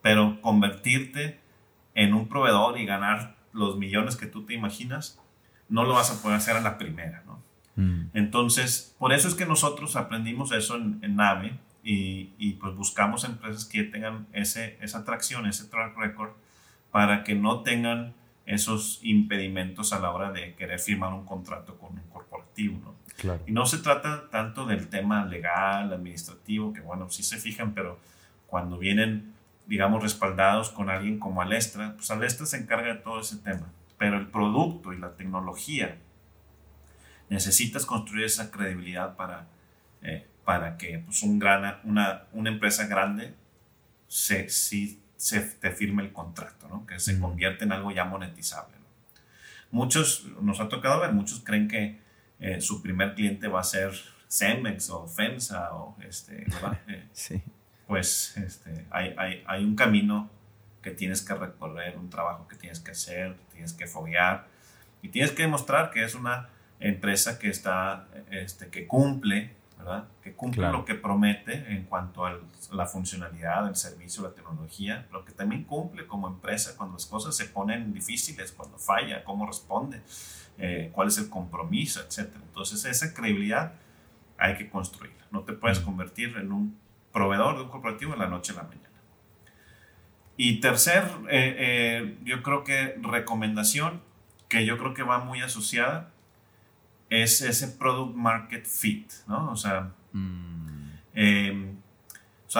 [0.02, 1.40] pero convertirte
[1.94, 5.20] en un proveedor y ganar los millones que tú te imaginas,
[5.68, 7.42] no lo vas a poder hacer a la primera, ¿no?
[7.76, 8.10] Mm.
[8.14, 13.24] Entonces, por eso es que nosotros aprendimos eso en, en Nave y, y, pues buscamos
[13.24, 16.32] empresas que tengan ese, esa atracción, ese track record,
[16.90, 18.14] para que no tengan
[18.44, 23.02] esos impedimentos a la hora de querer firmar un contrato con un corporativo, ¿no?
[23.46, 27.98] Y no se trata tanto del tema legal, administrativo, que bueno, sí se fijan, pero
[28.46, 29.31] cuando vienen,
[29.66, 33.72] digamos, respaldados con alguien como Alestra, pues Alestra se encarga de todo ese tema.
[33.98, 35.98] Pero el producto y la tecnología,
[37.32, 39.48] necesitas construir esa credibilidad para,
[40.02, 43.34] eh, para que pues, un gran, una, una empresa grande
[44.06, 46.86] se, sí, se te firme el contrato, ¿no?
[46.86, 48.76] que se convierte en algo ya monetizable.
[49.70, 51.98] Muchos, nos ha tocado ver, muchos creen que
[52.38, 53.92] eh, su primer cliente va a ser
[54.28, 56.44] Cemex o FEMSA o este,
[56.88, 57.42] eh, sí.
[57.92, 60.30] Pues este, hay, hay, hay, un camino
[60.80, 64.46] que tienes que recorrer, un trabajo que tienes que hacer, tienes que foguear
[65.02, 66.48] y tienes que demostrar que es una
[66.80, 70.08] empresa que está, este, que cumple, ¿verdad?
[70.22, 72.40] Que cumple lo que promete en cuanto a
[72.70, 77.36] la funcionalidad, el servicio, la tecnología, lo que también cumple como empresa cuando las cosas
[77.36, 80.00] se ponen difíciles, cuando falla, cómo responde.
[80.56, 82.30] Eh, cuál es el compromiso, etc.
[82.36, 83.74] Entonces esa credibilidad
[84.38, 85.26] hay que construirla.
[85.30, 86.81] No te puedes convertir en un
[87.12, 88.88] proveedor de un corporativo en la noche a la mañana.
[90.36, 94.02] Y tercer, eh, eh, yo creo que recomendación,
[94.48, 96.10] que yo creo que va muy asociada,
[97.10, 99.50] es ese product market fit, ¿no?
[99.50, 100.62] O sea, mm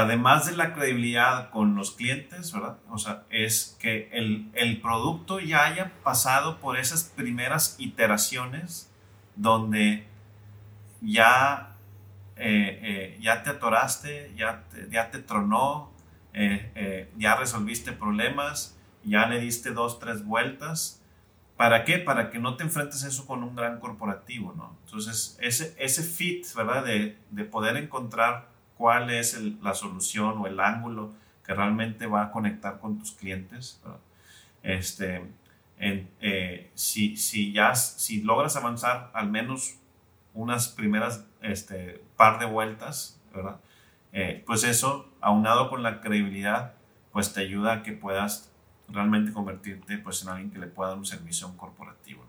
[0.01, 2.79] además de la credibilidad con los clientes, ¿verdad?
[2.91, 8.91] O sea, es que el, el producto ya haya pasado por esas primeras iteraciones
[9.37, 10.07] donde
[11.01, 11.72] ya,
[12.37, 15.93] eh, eh, ya te atoraste, ya te, ya te tronó,
[16.33, 21.03] eh, ya resolviste problemas, ya le diste dos, tres vueltas.
[21.57, 21.99] ¿Para qué?
[21.99, 24.77] Para que no te enfrentes eso con un gran corporativo, ¿no?
[24.85, 26.85] Entonces, ese, ese fit, ¿verdad?
[26.85, 31.13] De, de poder encontrar cuál es la solución o el ángulo
[31.45, 33.81] que realmente va a conectar con tus clientes.
[34.63, 35.23] Este,
[35.79, 39.77] eh, si, si, ya, si logras avanzar al menos
[40.35, 43.61] unas primeras este, par de vueltas, ¿verdad?
[44.13, 46.75] Eh, pues eso, aunado con la credibilidad,
[47.13, 48.53] pues te ayuda a que puedas
[48.89, 52.25] realmente convertirte pues, en alguien que le pueda dar un servicio a un corporativo.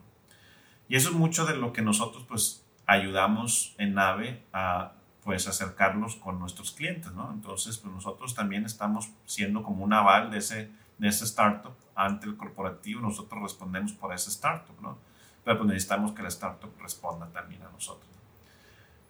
[0.87, 4.93] Y eso es mucho de lo que nosotros pues ayudamos en Nave a
[5.23, 7.31] pues acercarlos con nuestros clientes, ¿no?
[7.31, 12.27] Entonces, pues nosotros también estamos siendo como un aval de ese, de ese startup ante
[12.27, 14.97] el corporativo, nosotros respondemos por ese startup, ¿no?
[15.45, 18.12] Pero pues necesitamos que la startup responda también a nosotros.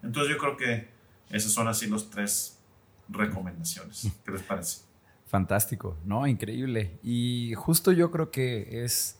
[0.04, 0.88] Entonces yo creo que
[1.30, 2.60] esas son así los tres
[3.08, 4.12] recomendaciones.
[4.24, 4.82] ¿Qué les parece?
[5.26, 6.26] Fantástico, ¿no?
[6.26, 6.98] Increíble.
[7.02, 9.18] Y justo yo creo que es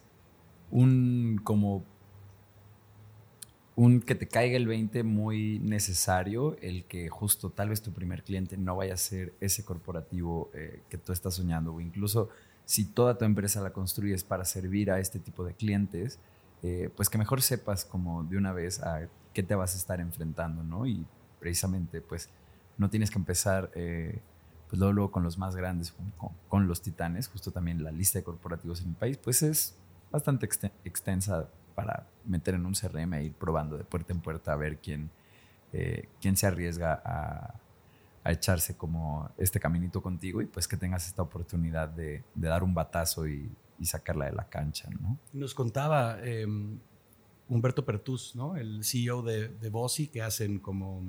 [0.70, 1.84] un como
[3.76, 8.22] un que te caiga el 20 muy necesario, el que justo tal vez tu primer
[8.22, 12.28] cliente no vaya a ser ese corporativo eh, que tú estás soñando, o incluso
[12.64, 16.20] si toda tu empresa la construyes para servir a este tipo de clientes,
[16.62, 20.00] eh, pues que mejor sepas como de una vez a qué te vas a estar
[20.00, 20.86] enfrentando, ¿no?
[20.86, 21.04] Y
[21.40, 22.30] precisamente, pues
[22.78, 24.20] no tienes que empezar, eh,
[24.68, 25.94] pues luego, con los más grandes,
[26.48, 29.76] con, los titanes, justo también la lista de corporativos en el país, pues es
[30.10, 30.48] bastante
[30.84, 34.78] extensa para meter en un CRM e ir probando de puerta en puerta a ver
[34.78, 35.10] quién,
[35.72, 37.60] eh, quién se arriesga a,
[38.26, 42.72] echarse como este caminito contigo y pues que tengas esta oportunidad de, de dar un
[42.72, 44.88] batazo y, y, sacarla de la cancha.
[44.98, 45.18] ¿no?
[45.34, 46.78] Nos contaba em,
[47.48, 48.56] Humberto Pertus, ¿no?
[48.56, 51.02] el CEO de, de Bossi, que hacen como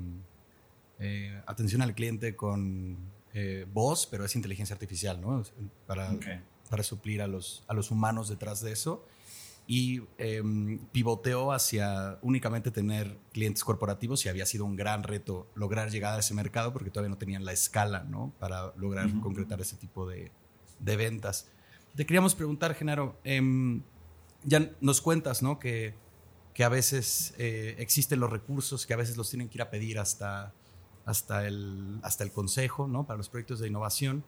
[0.98, 2.98] eh, atención al cliente con
[3.34, 5.42] eh, voz, pero es inteligencia artificial, ¿no?
[5.86, 6.10] Para,
[6.70, 9.04] para suplir a los, a los humanos detrás de eso
[9.66, 15.90] y em, pivoteó hacia únicamente tener clientes corporativos y había sido un gran reto lograr
[15.90, 18.32] llegar a ese mercado porque todavía no tenían la escala ¿no?
[18.38, 20.30] para lograr concretar ese tipo de,
[20.78, 21.48] de, ventas.
[21.96, 23.82] Te queríamos preguntar, Genaro, em,
[24.44, 25.58] ya nos cuentas ¿no?
[25.58, 25.94] que,
[26.56, 29.68] que a veces eh, existen los recursos, que a veces los tienen que ir a
[29.68, 30.54] pedir hasta
[31.04, 33.06] hasta el, hasta el consejo, ¿no?
[33.06, 34.24] Para los proyectos de innovación.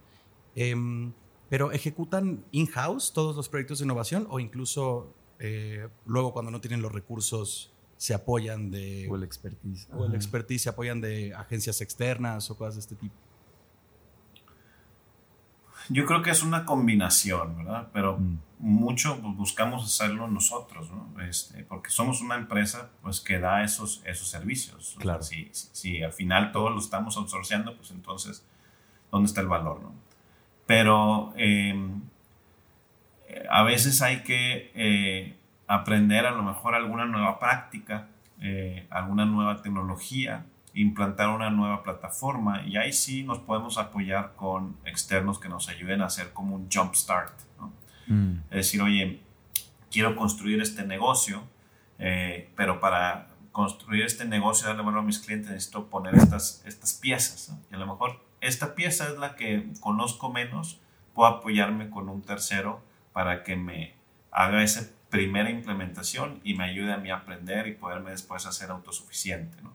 [0.54, 1.14] Em,
[1.48, 6.82] pero ejecutan in-house todos los proyectos de innovación o incluso eh, luego cuando no tienen
[6.82, 9.08] los recursos se apoyan de...
[9.10, 9.88] O el expertise.
[9.96, 13.16] O el expertise se apoyan de agencias externas o cosas de este tipo.
[15.88, 17.88] Yo creo que es una combinación, ¿verdad?
[17.92, 18.38] Pero mm.
[18.58, 21.20] mucho buscamos hacerlo nosotros, ¿no?
[21.22, 24.96] Este, porque somos una empresa pues, que da esos, esos servicios.
[24.98, 25.22] Claro.
[25.22, 28.44] si, si, al final todo lo estamos outsourciando, pues entonces,
[29.10, 29.92] ¿dónde está el valor, no?
[30.66, 32.02] Pero em,
[33.50, 35.36] a veces hay que eh,
[35.66, 38.08] aprender a lo mejor alguna nueva práctica,
[38.40, 40.44] eh, alguna nueva tecnología,
[40.80, 46.02] implantar una nueva plataforma y ahí sí nos podemos apoyar con externos que nos ayuden
[46.02, 47.32] a hacer como un jump start.
[48.06, 48.38] Mm.
[48.50, 49.20] Es decir, oye,
[49.90, 51.42] quiero construir este negocio,
[51.98, 56.94] eh, pero para construir este negocio, darle valor a mis clientes, necesito poner estas, estas
[56.94, 57.52] piezas.
[57.70, 60.80] Y a lo mejor esta pieza es la que conozco menos,
[61.12, 62.80] puedo apoyarme con un tercero
[63.12, 63.94] para que me
[64.30, 68.70] haga esa primera implementación y me ayude a mí a aprender y poderme después hacer
[68.70, 69.60] autosuficiente.
[69.62, 69.72] ¿no?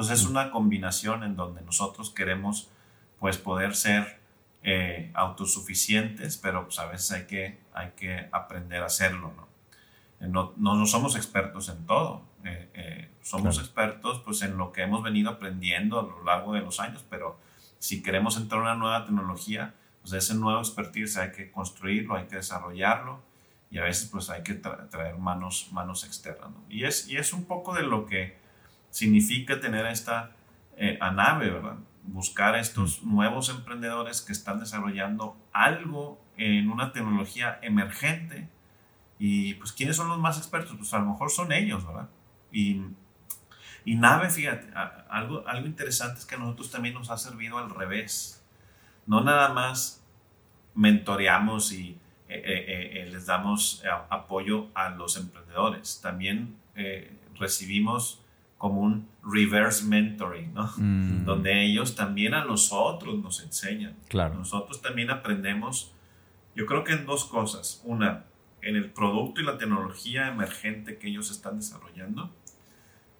[0.00, 2.70] Entonces es una combinación en donde nosotros queremos
[3.18, 4.18] pues poder ser
[4.62, 9.46] eh, autosuficientes, pero pues a veces hay que, hay que aprender a hacerlo, ¿no?
[10.24, 15.02] Eh, no, no, somos expertos en todo, eh, somos expertos pues en lo que hemos
[15.02, 17.38] venido aprendiendo a lo largo de los años, pero
[17.78, 22.24] si queremos entrar a una nueva tecnología, pues ese nuevo expertise hay que construirlo, hay
[22.24, 23.20] que desarrollarlo
[23.70, 26.50] y a veces pues hay que traer manos, manos externas.
[26.52, 26.64] ¿no?
[26.70, 28.39] Y, es, y es un poco de lo que
[28.90, 30.32] significa tener esta
[30.76, 31.76] eh, a nave, ¿verdad?
[32.04, 33.14] Buscar estos mm.
[33.14, 38.48] nuevos emprendedores que están desarrollando algo en una tecnología emergente.
[39.18, 40.74] Y pues, ¿quiénes son los más expertos?
[40.76, 42.08] Pues a lo mejor son ellos, ¿verdad?
[42.50, 42.82] Y,
[43.84, 44.72] y Nave, fíjate,
[45.10, 48.42] algo, algo interesante es que a nosotros también nos ha servido al revés.
[49.06, 50.02] No nada más
[50.74, 56.56] mentoreamos y eh, eh, les damos apoyo a los emprendedores, también
[57.38, 58.22] recibimos
[58.60, 60.70] como un reverse mentoring, ¿no?
[60.76, 61.24] Mm.
[61.24, 63.96] Donde ellos también a nosotros nos enseñan.
[64.06, 64.34] Claro.
[64.34, 65.94] Nosotros también aprendemos,
[66.54, 67.80] yo creo que en dos cosas.
[67.84, 68.26] Una,
[68.60, 72.30] en el producto y la tecnología emergente que ellos están desarrollando,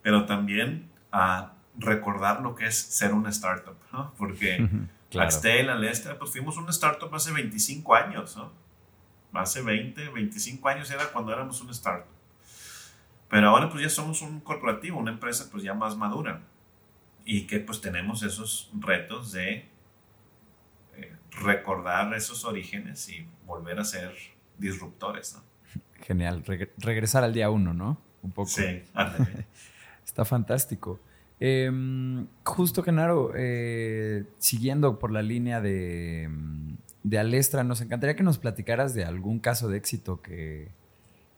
[0.02, 4.12] pero también a recordar lo que es ser una startup, ¿no?
[4.18, 4.68] Porque
[5.10, 5.26] claro.
[5.26, 8.52] Axtel, Alestra, pues fuimos una startup hace 25 años, ¿no?
[9.32, 12.19] Hace 20, 25 años era cuando éramos una startup.
[13.30, 16.42] Pero ahora pues ya somos un corporativo, una empresa pues ya más madura
[17.24, 19.68] y que pues tenemos esos retos de
[20.96, 24.12] eh, recordar esos orígenes y volver a ser
[24.58, 25.36] disruptores.
[25.36, 25.82] ¿no?
[26.04, 26.44] Genial,
[26.78, 28.00] regresar al día uno, ¿no?
[28.22, 28.48] Un poco.
[28.50, 28.82] Sí,
[30.04, 30.98] Está fantástico.
[31.38, 36.28] Em, justo, Genaro, eh, siguiendo por la línea de,
[37.04, 40.72] de Alestra, nos encantaría que nos platicaras de algún caso de éxito que,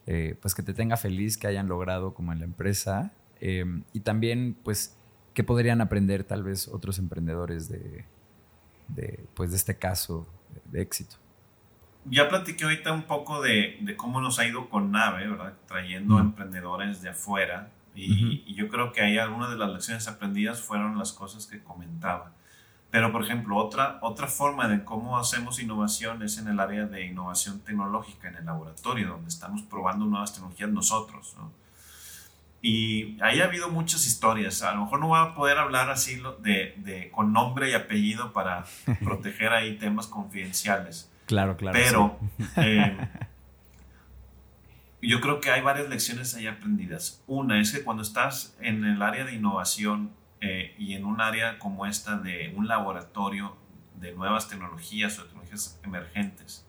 [0.07, 4.01] eh, pues que te tenga feliz que hayan logrado como en la empresa em, y
[4.01, 4.99] también pues
[5.35, 8.05] que podrían aprender tal vez otros emprendedores de,
[9.35, 10.27] pues de este caso
[10.71, 11.17] de, éxito.
[12.05, 15.55] Ya platiqué ahorita un poco de, cómo nos ha ido con Nave, ¿verdad?
[15.67, 20.61] Trayendo emprendedores de afuera y, y, yo creo que ahí algunas de las lecciones aprendidas
[20.61, 22.33] fueron las cosas que comentaba.
[22.93, 27.07] Pero, por ejemplo, otra, otra forma de cómo hacemos innovación es en el área de
[27.07, 31.34] innovación tecnológica, en el laboratorio, donde estamos probando nuevas tecnologías nosotros.
[32.61, 34.62] Y ahí ha habido muchas historias.
[34.62, 38.34] A lo mejor no voy a poder hablar así de, de con nombre y apellido
[38.34, 38.66] para
[39.03, 41.11] proteger ahí temas confidenciales.
[41.24, 41.72] Claro, claro.
[41.72, 42.18] Pero
[42.57, 42.95] eh,
[45.01, 47.22] yo creo que hay varias lecciones ahí aprendidas.
[47.26, 50.11] Una es que cuando estás en el área de innovación
[50.43, 53.57] eh, y en un área como esta de un laboratorio
[53.95, 56.66] de nuevas tecnologías o tecnologías emergentes,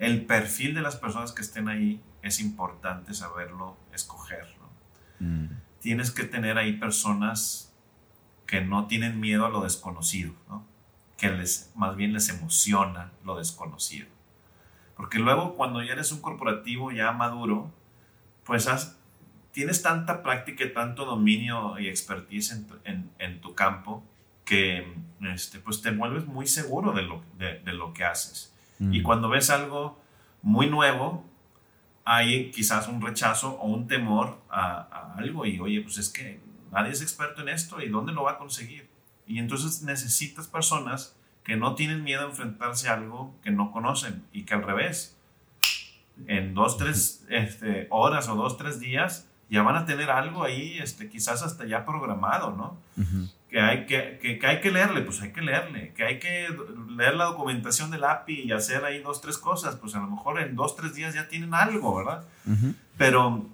[0.00, 4.48] el perfil de las personas que estén ahí es importante saberlo escoger.
[5.20, 5.46] Mm.
[5.78, 7.72] Tienes que tener ahí personas
[8.46, 10.34] que no tienen miedo a lo desconocido,
[11.16, 14.08] que les, más bien les emociona lo desconocido.
[14.96, 17.72] Porque luego cuando ya eres un corporativo ya maduro,
[18.44, 18.98] pues has,
[19.52, 22.52] tienes tanta práctica y tanto dominio y expertise
[22.84, 24.02] en, en, tu campo
[24.44, 24.94] que
[25.34, 28.54] este, pues te vuelves muy seguro de lo, de, de lo que haces.
[28.80, 29.02] Y mm.
[29.02, 30.02] cuando ves algo
[30.42, 31.24] muy nuevo,
[32.04, 36.40] hay quizás un rechazo o un temor a, algo y oye, pues es que
[36.72, 38.88] nadie es experto en esto y ¿dónde lo va a conseguir?
[39.26, 44.24] Y entonces necesitas personas que no tienen miedo a enfrentarse a algo que no conocen
[44.32, 45.16] y que al revés,
[46.26, 50.78] en dos, tres este, horas o dos, tres días, ya van a tener algo ahí,
[50.78, 52.78] este, quizás hasta ya programado, ¿no?
[53.50, 56.48] que hay que, que, hay que leerle, pues hay que leerle, que hay que
[56.96, 60.40] leer la documentación del API y hacer ahí dos, tres cosas, pues a lo mejor
[60.40, 62.24] en dos, tres días ya tienen algo, ¿verdad?
[62.96, 63.46] Pero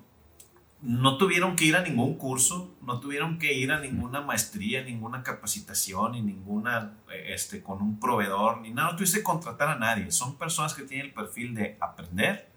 [0.83, 5.25] no tuvieron que ir a ningún curso, no tuvieron que ir a ninguna maestría, ninguna
[5.25, 6.93] capacitación, ni ninguna,
[7.27, 10.13] este, con un proveedor, ni nada, no tuviste que contratar a nadie.
[10.13, 12.49] Son personas que tienen el perfil de aprender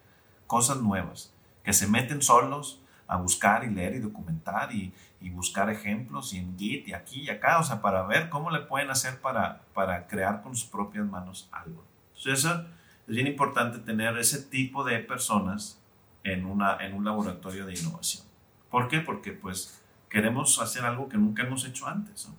[0.46, 1.34] cosas nuevas,
[1.64, 2.81] que se meten solos
[3.12, 7.24] a buscar y leer y documentar y, y buscar ejemplos y en Git y aquí
[7.24, 10.70] y acá, o sea, para ver cómo le pueden hacer para, para crear con sus
[10.70, 11.84] propias manos algo.
[12.16, 12.66] Entonces, eso
[13.08, 15.82] es bien importante tener ese tipo de personas
[16.24, 18.26] en, una, en un laboratorio de innovación.
[18.70, 19.02] ¿Por qué?
[19.02, 22.30] Porque pues queremos hacer algo que nunca hemos hecho antes.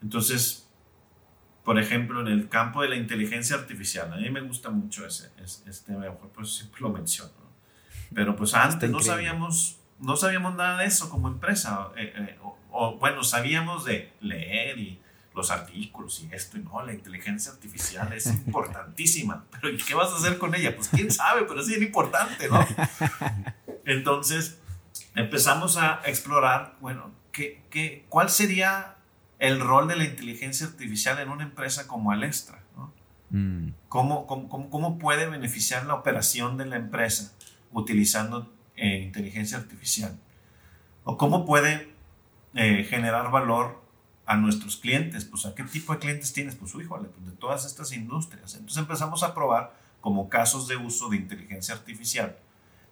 [0.00, 0.70] Entonces,
[1.64, 5.32] por ejemplo, en el campo de la inteligencia artificial, a mí me gusta mucho ese,
[5.42, 5.92] este,
[6.32, 7.40] pues siempre lo menciono.
[8.14, 11.88] Pero pues antes no sabíamos, no sabíamos nada de eso como empresa.
[11.96, 12.38] Eh, eh,
[12.70, 15.00] o, bueno, sabíamos de leer y
[15.34, 20.10] los artículos y esto y no, la inteligencia artificial es importantísima, pero ¿y qué vas
[20.10, 20.74] a hacer con ella?
[20.74, 22.66] Pues quién sabe, pero es bien importante, ¿no?
[23.84, 24.58] Entonces
[25.14, 28.96] empezamos a explorar, bueno, ¿qué, qué, cuál sería
[29.38, 32.62] el rol de la inteligencia artificial en una empresa como Alestra?
[32.76, 32.92] ¿no?
[33.30, 33.74] Mm.
[33.88, 37.32] ¿Cómo, cómo, cómo, puede beneficiar la operación de la empresa
[37.72, 40.18] utilizando eh, inteligencia artificial?
[41.04, 41.94] ¿O cómo puede
[42.54, 43.80] eh, generar valor
[44.30, 45.24] a nuestros clientes.
[45.24, 46.54] Pues, ¿a qué tipo de clientes tienes?
[46.54, 48.54] Pues, híjole, pues de todas estas industrias.
[48.54, 52.36] Entonces empezamos a probar como casos de uso de inteligencia artificial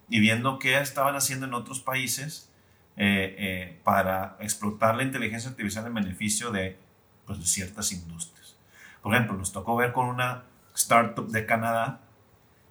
[0.09, 2.51] y viendo qué estaban haciendo en otros países
[2.97, 6.77] eh, eh, para explotar la inteligencia artificial en beneficio de,
[7.25, 8.57] pues, de ciertas industrias.
[9.01, 10.43] Por ejemplo, nos tocó ver con una
[10.75, 12.01] startup de Canadá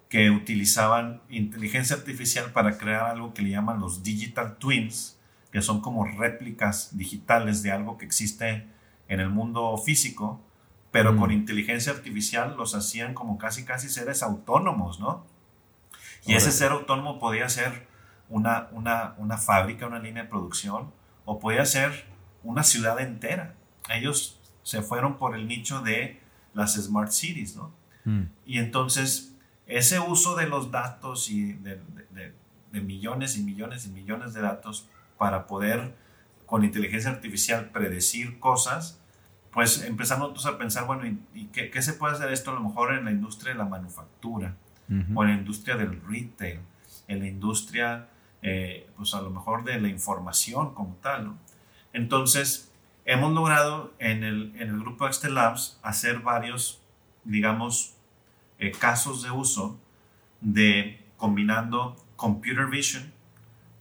[0.09, 5.19] que utilizaban inteligencia artificial para crear algo que le llaman los digital twins,
[5.53, 8.67] que son como réplicas digitales de algo que existe
[9.09, 10.41] en el mundo físico,
[10.91, 11.33] pero con mm.
[11.33, 15.27] inteligencia artificial los hacían como casi casi seres autónomos, ¿no?
[16.27, 17.87] Y ese ser autónomo podía ser
[18.29, 20.93] una, una, una fábrica, una línea de producción,
[21.25, 22.07] o podía ser
[22.43, 23.55] una ciudad entera.
[23.91, 26.21] Ellos se fueron por el nicho de
[26.55, 27.73] las smart cities, ¿no?
[28.05, 28.25] Mm.
[28.45, 29.38] Y entonces
[29.69, 31.81] ese uso de los datos y de,
[32.73, 35.95] de millones y millones y millones de datos para poder
[36.47, 39.01] con inteligencia artificial predecir cosas,
[39.53, 41.05] pues empezamos a pensar, bueno,
[41.35, 44.55] ¿y, qué, se puede hacer esto a lo mejor en la industria de la manufactura
[45.15, 46.61] o en la industria del retail,
[47.07, 48.09] en la industria,
[48.41, 51.39] eh, pues a lo mejor de la información como tal, ¿no?
[51.93, 52.73] Entonces,
[53.05, 56.81] hemos logrado en el, en el grupo Excel Labs hacer varios,
[57.25, 57.98] digamos,
[58.59, 59.79] eh, casos de uso
[60.41, 63.13] de combinando computer vision,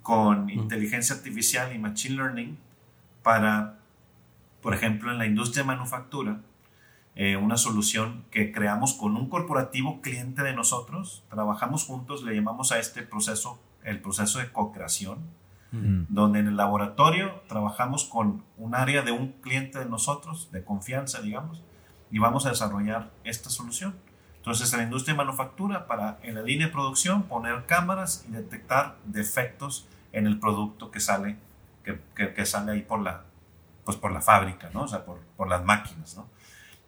[0.01, 2.57] con inteligencia artificial y machine learning
[3.23, 3.79] para,
[4.61, 6.41] por ejemplo, en la industria de manufactura,
[7.15, 11.23] eh, una solución que creamos con un corporativo cliente de nosotros.
[11.29, 15.19] Trabajamos juntos, le llamamos a este proceso el proceso de co-creación,
[15.71, 21.21] donde en el laboratorio trabajamos con un área de un cliente de nosotros, de confianza,
[21.21, 21.61] digamos,
[22.11, 23.95] y vamos a desarrollar esta solución.
[24.47, 28.31] Entonces, en la industria de manufactura, para en la línea de producción, poner cámaras y
[28.31, 31.35] detectar defectos en el producto que sale,
[31.83, 33.25] que, que, sale ahí por la,
[33.83, 34.83] pues por la fábrica, ¿no?
[34.83, 36.29] O sea, por, por, las máquinas, ¿no?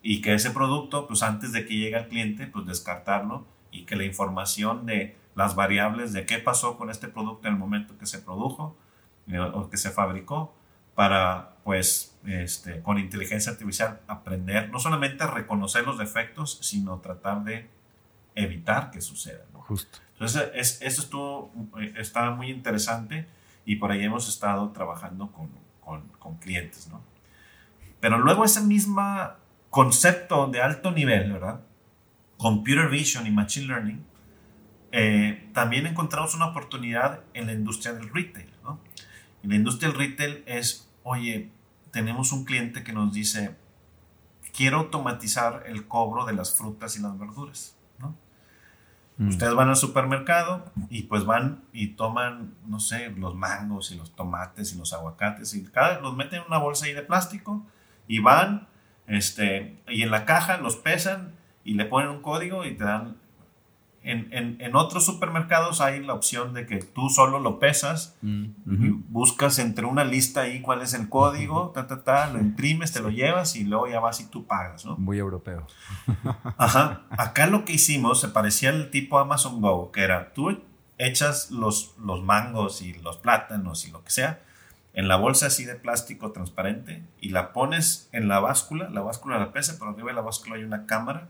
[0.01, 3.97] Y que ese producto, pues antes de que llegue al cliente, pues descartarlo y que
[3.97, 8.05] la información de las variables de qué pasó con este producto en el momento que
[8.05, 8.78] se produjo
[9.28, 10.55] eh, o que se fabricó,
[10.95, 17.43] para, pues, este, con inteligencia artificial aprender no solamente a reconocer los defectos, sino tratar
[17.43, 17.70] de
[18.34, 19.45] evitar que sucedan.
[19.53, 19.99] Justo.
[20.13, 23.28] Entonces, es, eso estuvo, eh, está muy interesante
[23.65, 27.03] y por ahí hemos estado trabajando con, con, con clientes, ¿no?
[27.99, 29.03] Pero luego ese mismo
[29.70, 31.61] concepto de alto nivel, ¿verdad?
[32.38, 34.03] Computer Vision y Machine Learning,
[34.91, 38.80] eh, también encontramos una oportunidad en la industria del retail, ¿no?
[39.43, 41.51] En la industria del retail es, oye,
[41.92, 43.56] tenemos un cliente que nos dice,
[44.54, 47.76] quiero automatizar el cobro de las frutas y las verduras.
[49.20, 49.30] Mm.
[49.30, 54.16] Ustedes van al supermercado y pues van y toman, no sé, los mangos y los
[54.16, 57.66] tomates y los aguacates y cada, los meten en una bolsa ahí de plástico
[58.08, 58.70] y van,
[59.08, 61.36] este, y en la caja los pesan
[61.66, 63.18] y le ponen un código y te dan
[64.04, 69.60] en, otros supermercados hay la opción de que tú solo lo pesas mm, y buscas
[69.60, 73.10] entre una lista ahí cuál es el código, ta, ta, ta, lo imprimes, te lo
[73.10, 74.95] llevas y luego ya vas y tú pagas, ¿no?
[74.97, 75.68] Muy europeo.
[76.58, 77.04] Ajá.
[77.10, 80.62] Acá lo que hicimos se parecía al tipo Amazon Go, que era tú
[80.97, 84.41] echas los, los mangos y los plátanos y lo que sea
[84.93, 89.38] en la bolsa así de plástico transparente y la pones en la báscula, la báscula
[89.38, 91.30] la pesa, pero arriba de la báscula hay una cámara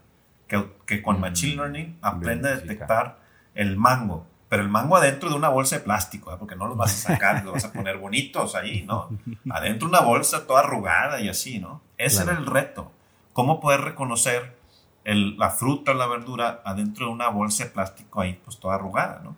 [0.49, 3.19] que, que con mm, Machine Learning aprende a detectar
[3.55, 6.35] el mango, pero el mango adentro de una bolsa de plástico, ¿eh?
[6.37, 9.09] porque no los vas a sacar, los vas a poner bonitos ahí, ¿no?
[9.49, 11.81] Adentro una bolsa toda arrugada y así, ¿no?
[11.97, 12.91] Ese era el reto,
[13.31, 14.57] cómo poder reconocer
[15.03, 18.75] el, la fruta o la verdura adentro de una bolsa de plástico ahí, pues toda
[18.75, 19.37] arrugada, ¿no?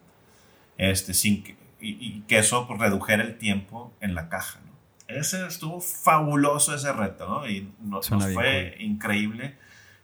[0.78, 4.60] Este, sin que, y, que eso pues, redujera el tiempo en la caja.
[4.66, 4.72] ¿no?
[5.08, 7.48] Ese estuvo fabuloso ese reto, ¿no?
[7.48, 9.58] Y nos, fue increíble.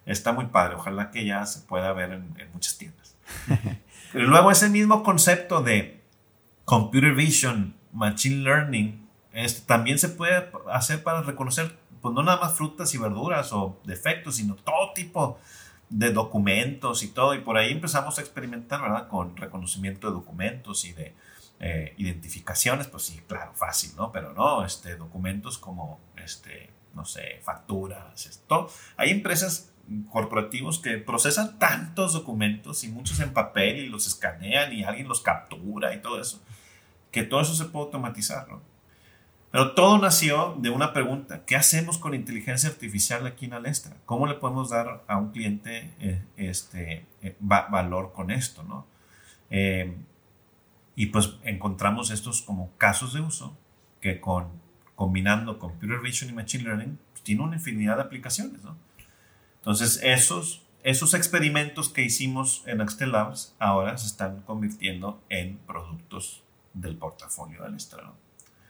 [0.07, 0.75] Está muy padre.
[0.75, 3.15] Ojalá que ya se pueda ver en, muchas tiendas.
[4.13, 6.01] luego ese mismo concepto de
[6.63, 12.53] computer vision, machine learning, este, también se puede hacer para reconocer, pues no nada más
[12.53, 15.39] frutas y verduras o defectos, sino todo tipo
[15.89, 17.35] de documentos y todo.
[17.35, 19.09] Y por ahí empezamos a experimentar, ¿verdad?
[19.09, 21.13] Con reconocimiento de documentos y de
[21.59, 24.11] eh, identificaciones, pues sí, claro, fácil, ¿no?
[24.13, 28.69] Pero no, este, documentos como, este, no sé, facturas, esto.
[28.95, 29.73] Hay empresas
[30.09, 35.21] corporativos que procesan tantos documentos y muchos en papel y los escanean y alguien los
[35.21, 36.41] captura y todo eso,
[37.11, 38.61] que todo eso se puede automatizar, ¿no?
[39.49, 43.95] Pero todo nació de una pregunta, ¿qué hacemos con inteligencia artificial aquí en Alestra?
[44.05, 48.85] ¿Cómo le podemos dar a un cliente eh, este, eh, valor con esto, ¿no?
[50.97, 53.55] Y pues encontramos estos como casos de uso
[54.01, 54.47] que con,
[54.95, 58.63] combinando Computer Vision y Machine Learning pues, tiene una infinidad de aplicaciones.
[58.63, 58.75] ¿no?
[59.67, 66.45] Entonces esos, esos experimentos que hicimos en Axtel Labs ahora se están convirtiendo en productos
[66.73, 68.15] del portafolio del estrado.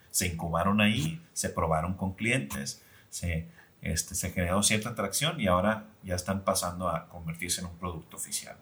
[0.10, 2.82] Se incubaron ahí, se probaron con clientes,
[3.12, 3.48] se,
[3.84, 8.18] este, se generó cierta atracción y ahora ya están pasando a convertirse en un producto
[8.18, 8.58] oficial.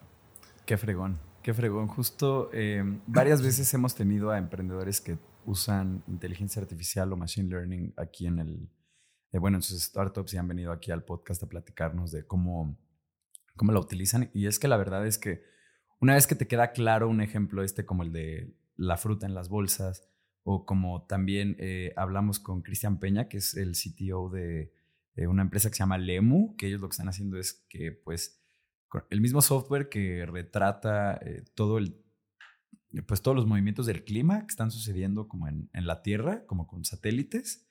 [0.66, 1.18] Qué fregón.
[1.42, 1.88] Qué fregón.
[1.88, 5.16] Justo eh, varias veces hemos tenido a emprendedores que
[5.46, 8.68] usan inteligencia artificial o machine learning aquí en el,
[9.32, 12.78] eh, bueno, en sus startups y han venido aquí al podcast a platicarnos de cómo,
[13.56, 14.30] cómo la utilizan.
[14.34, 15.42] Y es que la verdad es que
[16.00, 19.34] una vez que te queda claro un ejemplo este como el de la fruta en
[19.34, 20.08] las bolsas
[20.42, 24.72] o como también eh, hablamos con Cristian Peña, que es el CTO de
[25.26, 28.42] una empresa que se llama Lemu, que ellos lo que están haciendo es que pues
[29.10, 32.02] el mismo software que retrata eh, todo el,
[33.06, 36.84] pues todos los movimientos del clima que están sucediendo como en, la Tierra, como con
[36.84, 37.65] satélites.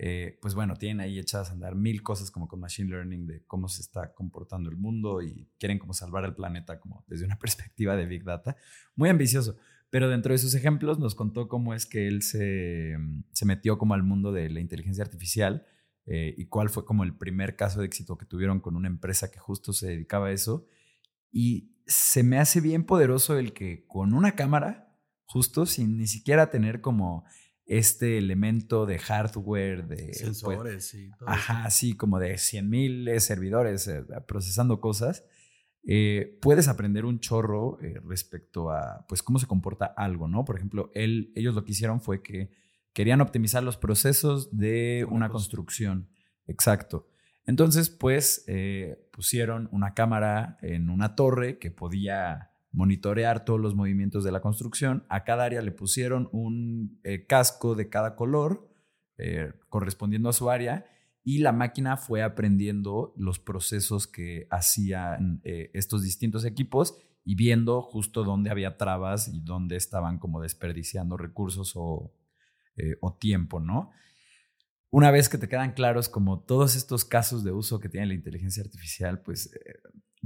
[0.00, 3.44] Eh, pues bueno, tienen ahí echadas a andar mil cosas como con Machine Learning de
[3.46, 7.36] cómo se está comportando el mundo y quieren como salvar el planeta como desde una
[7.40, 8.56] perspectiva de Big Data.
[8.94, 9.56] Muy ambicioso.
[9.90, 12.96] Pero dentro de sus ejemplos nos contó cómo es que él se,
[13.32, 15.66] se metió como al mundo de la inteligencia artificial
[16.04, 19.30] eh, y cuál fue como el primer caso de éxito que tuvieron con una empresa
[19.30, 20.66] que justo se dedicaba a eso.
[21.30, 24.94] Y se me hace bien poderoso el que con una cámara,
[25.24, 27.24] justo sin ni siquiera tener como
[27.68, 33.20] este elemento de hardware, de pues, sensores y todo Ajá, sí, como de 100 mil
[33.20, 35.24] servidores eh, procesando cosas.
[35.84, 40.44] Eh, puedes aprender un chorro respecto a pues cómo se comporta algo, ¿no?
[40.44, 42.50] Por ejemplo, él, ellos lo que hicieron fue que
[42.98, 46.08] Querían optimizar los procesos de una construcción.
[46.48, 47.06] Exacto.
[47.46, 54.24] Entonces, pues, eh, pusieron una cámara en una torre que podía monitorear todos los movimientos
[54.24, 55.04] de la construcción.
[55.08, 58.68] A cada área le pusieron un eh, casco de cada color
[59.16, 60.86] eh, correspondiendo a su área
[61.24, 66.96] y la máquina fue aprendiendo los procesos que hacían estos distintos equipos
[67.28, 72.14] y viendo justo dónde había trabas y dónde estaban como desperdiciando recursos o,
[72.78, 73.90] eh, o tiempo, ¿no?
[74.88, 78.14] Una vez que te quedan claros como todos estos casos de uso que tiene la
[78.14, 79.78] inteligencia artificial, pues, eh,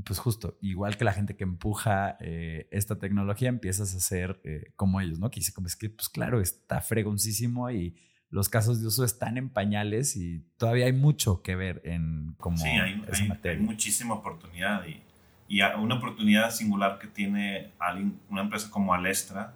[0.04, 4.40] pues justo, igual que la gente que empuja eh, esta tecnología, empiezas a ser
[4.76, 5.30] como ellos, ¿no?
[5.30, 7.96] Que dice como es que, pues claro, está fregoncísimo y
[8.32, 12.56] los casos de uso están en pañales y todavía hay mucho que ver en cómo
[12.56, 13.04] sí, hay,
[13.44, 15.02] hay, muchísima oportunidad y,
[15.48, 17.72] y, una oportunidad singular que tiene
[18.30, 19.54] una empresa como Alestra,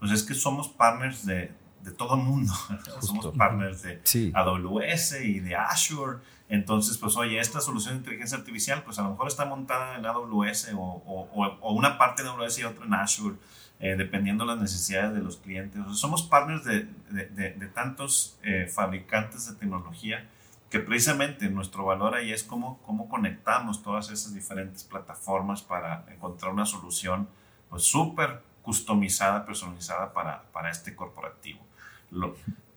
[0.00, 1.52] pues es que somos partners de,
[1.86, 2.52] de todo el mundo.
[3.00, 6.18] Somos partners de AWS y de Azure.
[6.48, 10.04] Entonces, pues oye, esta solución de inteligencia artificial, pues a lo mejor está montada en
[10.04, 13.36] AWS o, o, una parte de AWS y otra en Azure,
[13.78, 15.80] eh, dependiendo de las necesidades de los clientes.
[15.92, 20.28] somos partners de, de, de, tantos eh, fabricantes de tecnología
[20.70, 26.52] que precisamente nuestro valor ahí es cómo, cómo conectamos todas esas diferentes plataformas para encontrar
[26.52, 27.28] una solución
[27.70, 31.66] pues súper customizada, personalizada para, para este corporativo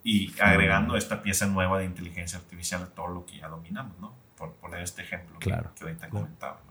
[0.04, 4.16] y agregando esta pieza nueva de inteligencia artificial a todo lo que ya dominamos, ¿no?
[4.38, 5.72] Por poner este ejemplo claro.
[5.76, 6.62] que, ahorita comentaba.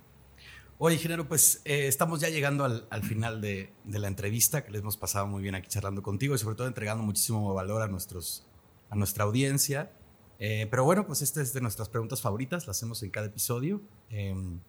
[0.79, 4.71] Oye, ingeniero, pues eh, estamos ya llegando al, al final de, de, la entrevista, que
[4.71, 7.89] les hemos pasado muy bien aquí charlando contigo y sobre todo entregando muchísimo valor a
[7.89, 8.47] nuestros
[8.91, 9.91] a nuestra audiencia.
[10.39, 13.83] Eh, pero bueno, pues esta es de nuestras preguntas favoritas, la hacemos en cada episodio.
[14.09, 14.61] Em,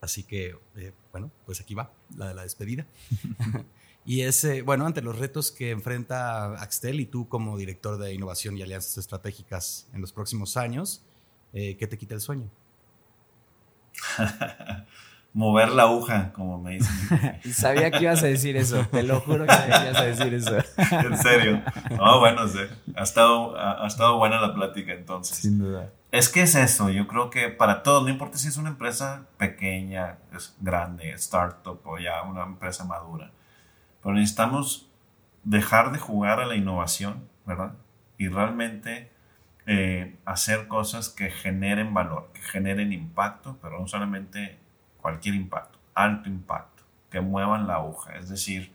[0.00, 2.86] así que, eh, bueno, pues aquí va, la de la despedida.
[4.08, 8.56] y es, bueno, ante los retos que enfrenta Axtel y tú como director de innovación
[8.56, 11.04] y alianzas estratégicas en los próximos años,
[11.52, 12.50] ¿qué te quita el sueño?
[15.32, 17.40] mover la aguja, como me dicen.
[17.52, 20.56] Sabía que ibas a decir eso, te lo juro que ibas a decir eso.
[20.90, 21.62] en serio.
[21.96, 22.58] No, bueno, sí.
[22.96, 25.36] ha, estado, ha, estado buena la plática entonces.
[25.36, 25.92] Sin duda.
[26.10, 29.26] Es que es eso, yo creo que para todos, no importa si es una empresa
[29.36, 33.30] pequeña, es grande, startup o ya una empresa madura,
[34.02, 34.90] pero necesitamos
[35.44, 37.74] dejar de jugar a la innovación, ¿verdad?
[38.18, 39.10] Y realmente
[39.66, 44.58] eh, hacer cosas que generen valor, que generen impacto, pero no solamente
[45.00, 48.16] cualquier impacto, alto impacto, que muevan la aguja.
[48.16, 48.72] Es decir,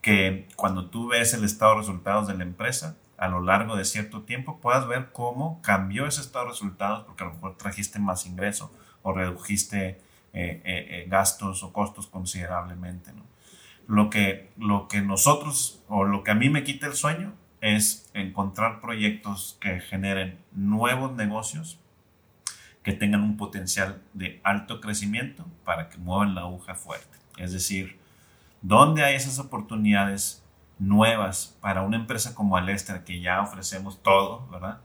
[0.00, 3.84] que cuando tú ves el estado de resultados de la empresa, a lo largo de
[3.84, 7.98] cierto tiempo puedas ver cómo cambió ese estado de resultados porque a lo mejor trajiste
[7.98, 8.72] más ingreso
[9.02, 10.00] o redujiste
[10.32, 13.12] eh, eh, gastos o costos considerablemente.
[13.86, 18.10] Lo, que, lo que nosotros o lo que a mí me quita el sueño es
[18.14, 21.78] encontrar proyectos que generen nuevos negocios
[22.82, 27.18] que tengan un potencial de alto crecimiento para que muevan la aguja fuerte.
[27.38, 27.98] Es decir,
[28.60, 30.44] ¿dónde hay esas oportunidades
[30.78, 34.80] nuevas para una empresa como Alestra que ya ofrecemos todo, ¿verdad?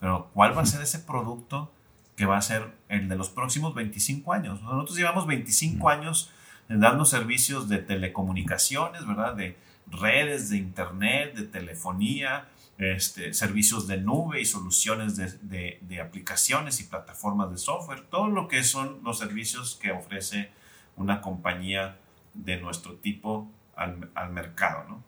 [0.00, 1.72] Pero ¿cuál va a ser ese producto
[2.16, 4.60] que va a ser el de los próximos 25 años?
[4.62, 6.32] Nosotros llevamos 25 años
[6.68, 9.34] dando servicios de telecomunicaciones, ¿verdad?
[9.34, 16.84] De redes, de internet, de telefonía, este, servicios de nube y soluciones de, aplicaciones y
[16.84, 20.50] plataformas de software, todo lo que son los servicios que ofrece
[20.96, 21.98] una compañía
[22.34, 24.84] de nuestro tipo al, mercado.
[24.88, 25.04] ¿no?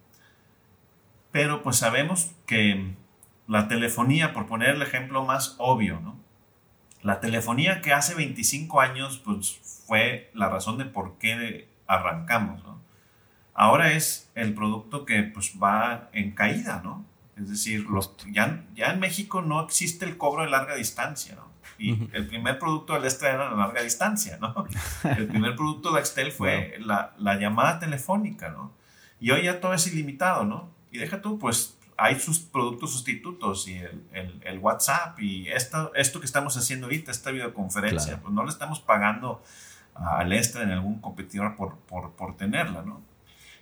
[1.33, 2.95] Pero pues sabemos que
[3.49, 6.26] la telefonía, por poner el ejemplo más obvio, ¿no?
[7.07, 12.65] La telefonía que hace 25 años pues, fue la razón de por qué arrancamos.
[12.65, 12.81] ¿no?
[13.55, 17.05] Ahora es el producto que pues, va en caída, ¿no?
[17.37, 21.47] Es decir, los, ya, ya en México no existe el cobro de larga distancia, ¿no?
[21.79, 24.67] Y el primer producto del Extra era la larga distancia, ¿no?
[25.05, 28.73] El primer producto de Axtel fue la, la, llamada telefónica, ¿no?
[29.21, 30.71] Y hoy ya todo es ilimitado, ¿no?
[30.91, 35.93] Y deja tú, pues hay sus productos sustitutos y el, el, el WhatsApp y esto,
[35.95, 39.43] esto que estamos haciendo ahorita, esta videoconferencia, pues no le estamos pagando
[39.95, 43.03] al Extra en algún competidor por, por, por tenerla, ¿no?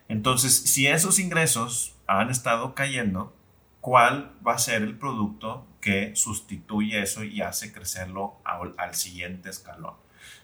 [0.08, 3.34] Entonces, si esos ingresos han estado cayendo,
[3.80, 9.94] cuál va a ser el producto que sustituye eso y hace crecerlo al siguiente escalón.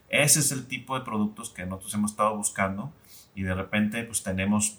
[0.08, 2.92] Ese es el tipo de productos que nosotros hemos estado buscando
[3.34, 4.78] y de repente pues tenemos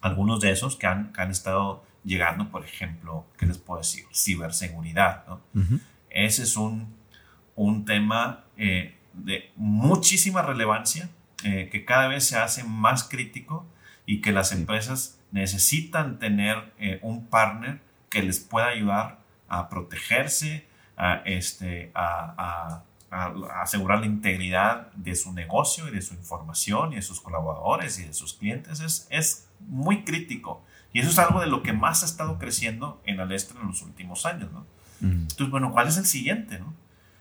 [0.00, 4.04] algunos de esos que han, han estado llegando, por ejemplo, ¿qué les puedo decir?
[4.12, 5.24] Ciberseguridad.
[5.26, 5.40] ¿no?
[6.08, 6.94] Ese es un,
[7.56, 11.10] un tema eh, de muchísima relevancia
[11.44, 13.66] eh, que cada vez se hace más crítico
[14.06, 20.66] y que las empresas necesitan tener eh, un partner que les pueda ayudar a protegerse,
[20.96, 22.82] a, este, a,
[23.60, 28.04] asegurar la integridad de su negocio y de su información y de sus colaboradores y
[28.04, 28.80] de sus clientes.
[28.80, 30.62] Es, es muy crítico.
[30.92, 33.82] Y eso es algo de lo que más ha estado creciendo en Alestra en los
[33.82, 34.50] últimos años.
[34.52, 34.66] ¿no?
[35.00, 36.58] Entonces, bueno, ¿cuál es el siguiente?
[36.58, 36.74] No?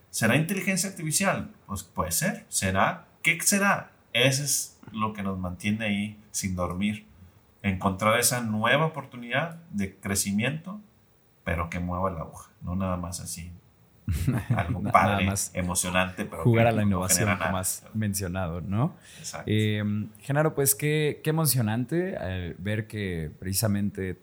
[0.09, 1.51] ¿Será inteligencia artificial?
[1.67, 2.45] Pues puede ser.
[2.49, 3.07] ¿Será?
[3.21, 3.91] ¿Qué será?
[4.13, 7.09] Ese es lo que nos mantiene ahí sin dormir
[7.61, 10.79] encontrar esa nueva oportunidad de crecimiento,
[11.43, 13.51] pero que mueva la aguja, no nada más así.
[14.55, 18.95] Algo padre, más emocionante, pero jugar a la innovación, como has mencionado, ¿no?
[19.19, 19.45] Exacto.
[19.47, 24.17] Eh, Genaro, pues qué, qué emocionante eh, ver que precisamente,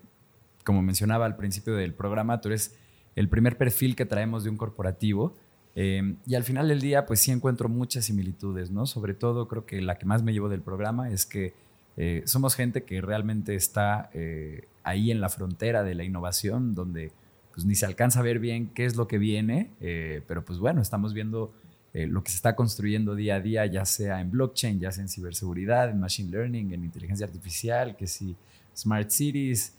[0.64, 2.76] como mencionaba al principio del programa, tú eres
[3.16, 5.34] el primer perfil que traemos de un corporativo.
[5.74, 8.86] Eh, y al final del día, pues sí encuentro muchas similitudes, ¿no?
[8.86, 11.54] Sobre todo creo que la que más me llevo del programa es que
[11.96, 17.12] eh, somos gente que realmente está eh, ahí en la frontera de la innovación, donde
[17.56, 20.58] pues ni se alcanza a ver bien qué es lo que viene, eh, pero pues
[20.58, 21.52] bueno, estamos viendo
[21.94, 25.08] lo que se está construyendo día a día, ya sea en blockchain, ya sea en
[25.08, 28.36] ciberseguridad, en machine learning, en inteligencia artificial, que si
[28.76, 29.74] smart cities,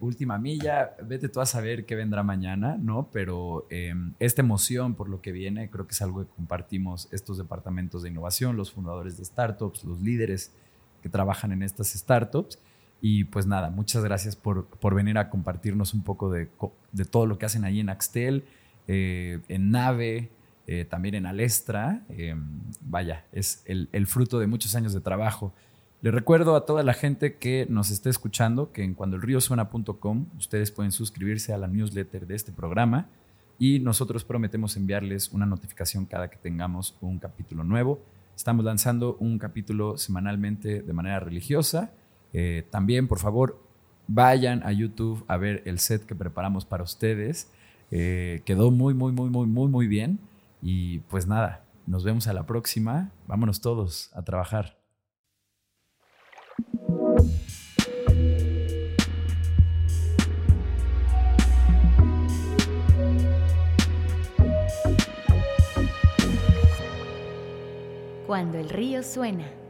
[0.00, 3.08] última milla, vete tú a saber qué vendrá mañana, ¿no?
[3.12, 7.38] Pero em, esta emoción por lo que viene, creo que es algo que compartimos estos
[7.38, 10.50] departamentos de innovación, los fundadores de startups, los líderes
[11.00, 12.58] que trabajan en estas startups.
[13.04, 16.48] Y pues nada, muchas gracias por, por venir a compartirnos un poco de,
[16.92, 18.44] de, todo lo que hacen ahí en Axtel,
[18.86, 20.30] eh, en Nave,
[20.68, 22.04] eh, también en Alestra.
[22.08, 25.52] Em, vaya, es el, el, fruto de muchos años de trabajo.
[26.00, 30.92] Le recuerdo a toda la gente que nos esté escuchando que en cuandoelriosuena.com ustedes pueden
[30.92, 33.08] suscribirse a la newsletter de este programa
[33.58, 38.00] y nosotros prometemos enviarles una notificación cada que tengamos un capítulo nuevo.
[38.36, 41.90] Estamos lanzando un capítulo semanalmente de manera religiosa.
[42.32, 43.62] Eh, también, por favor,
[44.08, 47.50] vayan a YouTube a ver el set que preparamos para ustedes.
[47.90, 50.18] Eh, quedó muy, muy, muy, muy, muy, muy bien.
[50.62, 53.10] Y pues nada, nos vemos a la próxima.
[53.26, 54.78] Vámonos todos a trabajar.
[68.26, 69.61] Cuando el río suena.